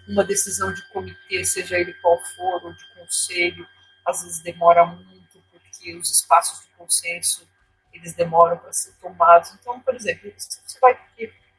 uma 0.09 0.25
decisão 0.25 0.73
de 0.73 0.83
comitê, 0.89 1.45
seja 1.45 1.79
ele 1.79 1.93
qual 1.95 2.19
for, 2.19 2.65
ou 2.65 2.73
de 2.73 2.95
conselho, 2.95 3.67
às 4.07 4.23
vezes 4.23 4.43
demora 4.43 4.87
muito, 4.87 5.43
porque 5.51 5.95
os 5.97 6.11
espaços 6.11 6.67
de 6.67 6.73
consenso 6.77 7.47
eles 7.93 8.15
demoram 8.15 8.59
para 8.59 8.73
ser 8.73 8.93
tomados. 8.95 9.53
Então, 9.55 9.79
por 9.81 9.95
exemplo, 9.95 10.33
você 10.37 10.79
vai, 10.81 10.99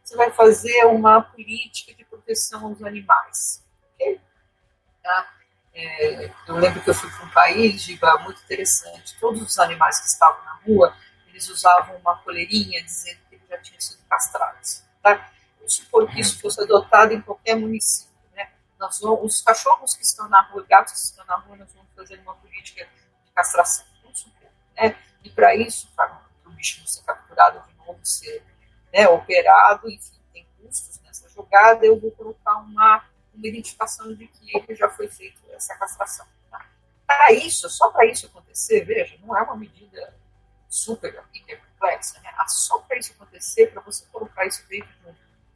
você 0.03 0.15
vai 0.17 0.31
fazer 0.31 0.85
uma 0.85 1.21
política 1.21 1.93
de 1.93 2.03
proteção 2.05 2.65
aos 2.65 2.83
animais. 2.83 3.63
Okay? 3.93 4.19
Tá? 5.01 5.33
É, 5.73 6.31
eu 6.47 6.55
lembro 6.55 6.81
que 6.81 6.89
eu 6.89 6.93
fui 6.93 7.09
para 7.09 7.25
um 7.25 7.29
país, 7.29 7.81
Giba, 7.81 8.17
muito 8.19 8.41
interessante. 8.43 9.17
Todos 9.19 9.41
os 9.41 9.59
animais 9.59 9.99
que 9.99 10.07
estavam 10.07 10.43
na 10.43 10.55
rua, 10.65 10.95
eles 11.27 11.47
usavam 11.49 11.97
uma 11.97 12.17
coleirinha 12.17 12.83
dizendo 12.83 13.24
já 13.55 13.61
tinham 13.61 13.79
sido 13.79 14.03
castrados. 14.09 14.83
Tá? 15.01 15.31
Vamos 15.57 15.75
supor 15.75 16.09
que 16.09 16.19
isso 16.19 16.39
fosse 16.39 16.61
adotado 16.61 17.13
em 17.13 17.21
qualquer 17.21 17.55
município. 17.55 18.13
Né? 18.33 18.49
Nós 18.79 18.99
vamos, 18.99 19.35
os 19.35 19.41
cachorros 19.41 19.95
que 19.95 20.03
estão 20.03 20.27
na 20.29 20.41
rua, 20.41 20.65
gatos 20.67 20.93
que 20.93 20.99
estão 20.99 21.25
na 21.25 21.35
rua, 21.37 21.57
nós 21.57 21.71
vamos 21.73 21.89
fazer 21.95 22.19
uma 22.19 22.35
política 22.35 22.85
de 23.25 23.31
castração. 23.31 23.85
Vamos 24.03 24.19
supor. 24.19 24.49
Né? 24.75 24.97
E 25.23 25.29
para 25.29 25.55
isso, 25.55 25.89
para 25.95 26.21
o 26.45 26.49
bicho 26.51 26.79
não 26.79 26.87
ser 26.87 27.03
capturado 27.03 27.63
de 27.67 27.75
novo, 27.75 27.99
ser 28.03 28.43
né, 28.93 29.07
operado, 29.07 29.89
enfim, 29.89 30.19
tem 30.31 30.47
custos 30.61 30.99
nessa 31.01 31.27
jogada, 31.29 31.85
eu 31.85 31.99
vou 31.99 32.11
colocar 32.11 32.57
uma, 32.57 33.03
uma 33.33 33.47
identificação 33.47 34.13
de 34.13 34.27
que 34.27 34.57
ele 34.57 34.75
já 34.75 34.89
foi 34.89 35.07
feito 35.07 35.41
essa 35.51 35.75
castração. 35.75 36.25
Tá? 36.49 36.65
Para 37.05 37.33
isso, 37.33 37.69
só 37.69 37.89
para 37.89 38.05
isso 38.05 38.27
acontecer, 38.27 38.85
veja, 38.85 39.17
não 39.21 39.35
é 39.35 39.41
uma 39.41 39.55
medida 39.55 40.15
super 40.69 41.23
hiper 41.33 41.61
complexa, 41.61 42.19
né? 42.21 42.33
Só 42.47 42.79
para 42.79 42.97
isso 42.97 43.13
acontecer, 43.13 43.67
para 43.67 43.81
você 43.81 44.05
colocar 44.11 44.45
isso 44.45 44.63
dentro 44.67 44.89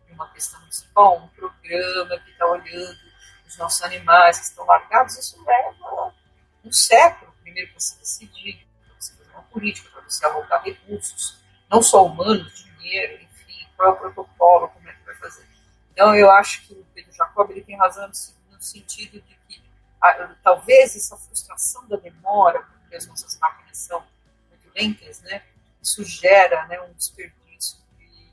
de 0.06 0.13
uma 0.13 0.30
questão 0.32 0.60
municipal, 0.62 1.17
um 1.17 1.28
programa 1.30 2.19
que 2.19 2.32
está 2.32 2.45
olhando 2.45 2.97
os 3.47 3.58
nossos 3.58 3.82
animais 3.82 4.38
que 4.38 4.45
estão 4.45 4.65
largados, 4.65 5.17
isso 5.17 5.43
leva 5.43 6.13
um 6.63 6.71
século 6.71 7.34
primeiro 7.41 7.71
para 7.71 7.80
você 7.80 7.97
decidir, 7.97 8.67
para 8.86 8.95
você 8.99 9.13
fazer 9.13 9.32
uma 9.32 9.43
política, 9.43 9.89
para 9.89 10.02
você 10.02 10.25
alocar 10.25 10.63
recursos, 10.63 11.39
não 11.69 11.82
só 11.82 12.06
humanos, 12.06 12.54
dinheiro, 12.80 13.23
enfim, 13.23 13.67
qual 13.75 13.89
é 13.89 13.91
o 13.91 13.97
protocolo, 13.97 14.69
como 14.69 14.89
é 14.89 14.93
que 14.93 15.04
vai 15.04 15.15
fazer. 15.15 15.47
Então, 15.91 16.15
eu 16.15 16.32
acho 16.32 16.67
que 16.67 16.73
o 16.73 16.86
Pedro 16.93 17.12
Jacob 17.13 17.49
ele 17.52 17.62
tem 17.62 17.78
razão 17.78 18.08
no 18.08 18.62
sentido 18.62 19.21
de 19.21 19.36
que 19.47 19.62
a, 20.02 20.36
talvez 20.43 20.95
essa 20.95 21.17
frustração 21.17 21.88
da 21.88 21.97
demora, 21.97 22.62
porque 22.62 22.95
as 22.95 23.06
nossas 23.08 23.38
máquinas 23.39 23.78
são 23.78 24.04
muito 24.49 24.71
lentas, 24.75 25.21
né, 25.21 25.43
isso 25.81 26.03
gera 26.03 26.65
né, 26.67 26.79
um 26.81 26.93
desperdício 26.93 27.77
de, 27.97 28.31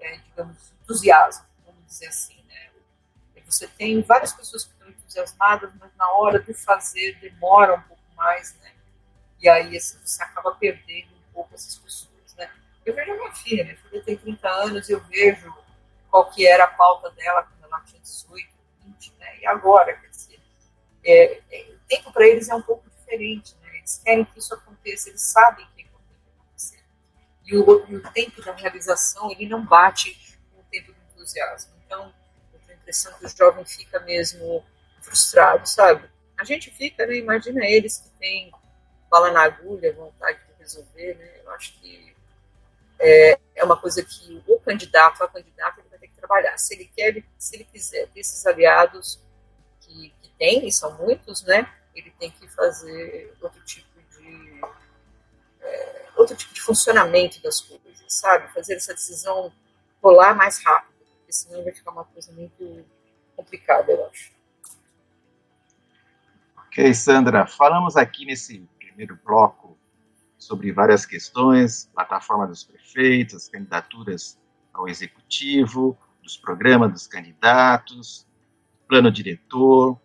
é, 0.00 0.16
digamos, 0.18 0.72
entusiasmo, 0.82 1.46
vamos 1.64 1.84
dizer 1.86 2.06
assim. 2.06 2.42
Né? 2.48 2.70
Você 3.46 3.66
tem 3.68 4.02
várias 4.02 4.32
pessoas 4.32 4.64
que 4.64 4.72
estão 4.72 4.88
entusiasmadas, 4.88 5.70
mas 5.78 5.90
na 5.96 6.10
hora 6.12 6.40
de 6.40 6.52
fazer 6.52 7.18
demora 7.20 7.76
um 7.76 7.82
pouco 7.82 8.02
mais, 8.16 8.54
né? 8.56 8.72
E 9.40 9.48
aí 9.48 9.76
assim, 9.76 9.98
você 10.04 10.22
acaba 10.22 10.54
perdendo 10.54 11.14
um 11.14 11.32
pouco 11.32 11.54
essas 11.54 11.76
pessoas, 11.76 12.34
né? 12.36 12.50
Eu 12.84 12.94
vejo 12.94 13.12
a 13.12 13.16
minha 13.16 13.32
filha, 13.32 13.64
minha 13.64 13.76
filha 13.76 14.02
tem 14.02 14.16
30 14.16 14.48
anos, 14.48 14.88
eu 14.88 15.00
vejo 15.04 15.54
qual 16.10 16.30
que 16.30 16.46
era 16.46 16.64
a 16.64 16.68
pauta 16.68 17.10
dela 17.10 17.42
quando 17.42 17.64
ela 17.64 17.80
tinha 17.84 18.00
18, 18.00 18.48
20, 18.84 19.12
né? 19.18 19.38
E 19.40 19.46
agora, 19.46 19.94
quer 19.94 20.08
dizer, 20.08 20.40
é, 21.04 21.42
é, 21.50 21.70
o 21.72 21.78
tempo 21.88 22.12
para 22.12 22.26
eles 22.26 22.48
é 22.48 22.54
um 22.54 22.62
pouco 22.62 22.88
diferente, 22.90 23.54
né? 23.62 23.76
Eles 23.76 24.00
querem 24.04 24.24
que 24.24 24.38
isso 24.38 24.54
aconteça, 24.54 25.08
eles 25.08 25.22
sabem 25.22 25.66
que. 25.74 25.75
E 27.46 27.56
o, 27.56 27.86
e 27.88 27.96
o 27.96 28.12
tempo 28.12 28.42
da 28.42 28.52
realização, 28.52 29.30
ele 29.30 29.48
não 29.48 29.64
bate 29.64 30.36
com 30.52 30.60
o 30.60 30.64
tempo 30.64 30.92
do 30.92 30.98
entusiasmo. 31.12 31.72
Então, 31.86 32.12
eu 32.52 32.58
tenho 32.66 32.78
a 32.78 32.80
impressão 32.82 33.12
que 33.14 33.24
o 33.24 33.28
jovem 33.28 33.64
fica 33.64 34.00
mesmo 34.00 34.64
frustrado, 35.00 35.68
sabe? 35.68 36.10
A 36.36 36.42
gente 36.42 36.72
fica, 36.72 37.06
né? 37.06 37.16
Imagina 37.16 37.64
eles 37.64 37.98
que 37.98 38.10
têm 38.18 38.50
bala 39.08 39.30
na 39.30 39.44
agulha, 39.44 39.92
vontade 39.92 40.38
de 40.38 40.58
resolver, 40.58 41.14
né? 41.16 41.40
Eu 41.44 41.50
acho 41.52 41.72
que 41.80 42.14
é, 42.98 43.38
é 43.54 43.64
uma 43.64 43.80
coisa 43.80 44.02
que 44.02 44.42
o 44.48 44.58
candidato, 44.58 45.22
a 45.22 45.28
candidata, 45.28 45.80
ele 45.80 45.88
vai 45.88 45.98
ter 46.00 46.08
que 46.08 46.16
trabalhar. 46.16 46.58
Se 46.58 46.74
ele 46.74 46.90
quer, 46.96 47.22
se 47.38 47.54
ele 47.54 47.64
quiser 47.64 48.08
ter 48.08 48.20
esses 48.20 48.44
aliados 48.44 49.22
que, 49.80 50.12
que 50.20 50.28
tem, 50.36 50.66
e 50.66 50.72
são 50.72 50.96
muitos, 50.98 51.42
né? 51.42 51.72
Ele 51.94 52.10
tem 52.18 52.30
que 52.30 52.48
fazer 52.48 53.34
outro 53.40 53.62
tipo 53.62 53.85
funcionamento 56.66 57.40
das 57.40 57.60
coisas, 57.60 58.04
sabe? 58.08 58.52
Fazer 58.52 58.74
essa 58.74 58.92
decisão 58.92 59.52
rolar 60.02 60.34
mais 60.34 60.62
rápido, 60.64 60.96
porque 61.18 61.32
senão 61.32 61.62
vai 61.62 61.72
ficar 61.72 61.92
uma 61.92 62.04
coisa 62.04 62.32
muito 62.32 62.84
complicada, 63.36 63.92
eu 63.92 64.06
acho. 64.06 64.32
Ok, 66.56 66.92
Sandra, 66.92 67.46
falamos 67.46 67.96
aqui 67.96 68.26
nesse 68.26 68.68
primeiro 68.78 69.18
bloco 69.24 69.78
sobre 70.36 70.72
várias 70.72 71.06
questões, 71.06 71.88
plataforma 71.94 72.46
dos 72.46 72.64
prefeitos, 72.64 73.48
candidaturas 73.48 74.38
ao 74.72 74.88
executivo, 74.88 75.96
dos 76.22 76.36
programas 76.36 76.92
dos 76.92 77.06
candidatos, 77.06 78.26
plano 78.88 79.10
diretor, 79.10 79.98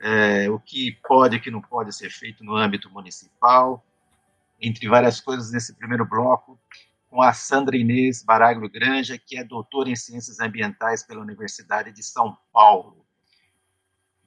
é, 0.00 0.50
o 0.50 0.58
que 0.58 0.98
pode 1.06 1.36
e 1.36 1.40
que 1.40 1.50
não 1.50 1.62
pode 1.62 1.94
ser 1.94 2.10
feito 2.10 2.44
no 2.44 2.56
âmbito 2.56 2.90
municipal, 2.90 3.85
entre 4.60 4.88
várias 4.88 5.20
coisas 5.20 5.50
nesse 5.52 5.74
primeiro 5.74 6.06
bloco, 6.06 6.60
com 7.08 7.22
a 7.22 7.32
Sandra 7.32 7.76
Inês 7.76 8.22
Baraglo 8.22 8.68
Granja, 8.68 9.18
que 9.18 9.36
é 9.36 9.44
doutora 9.44 9.90
em 9.90 9.96
Ciências 9.96 10.40
Ambientais 10.40 11.02
pela 11.02 11.22
Universidade 11.22 11.92
de 11.92 12.02
São 12.02 12.36
Paulo. 12.52 13.06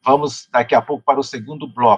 Vamos 0.03 0.47
daqui 0.51 0.73
a 0.73 0.81
pouco 0.81 1.03
para 1.03 1.19
o 1.19 1.23
segundo 1.23 1.67
bloco. 1.67 1.97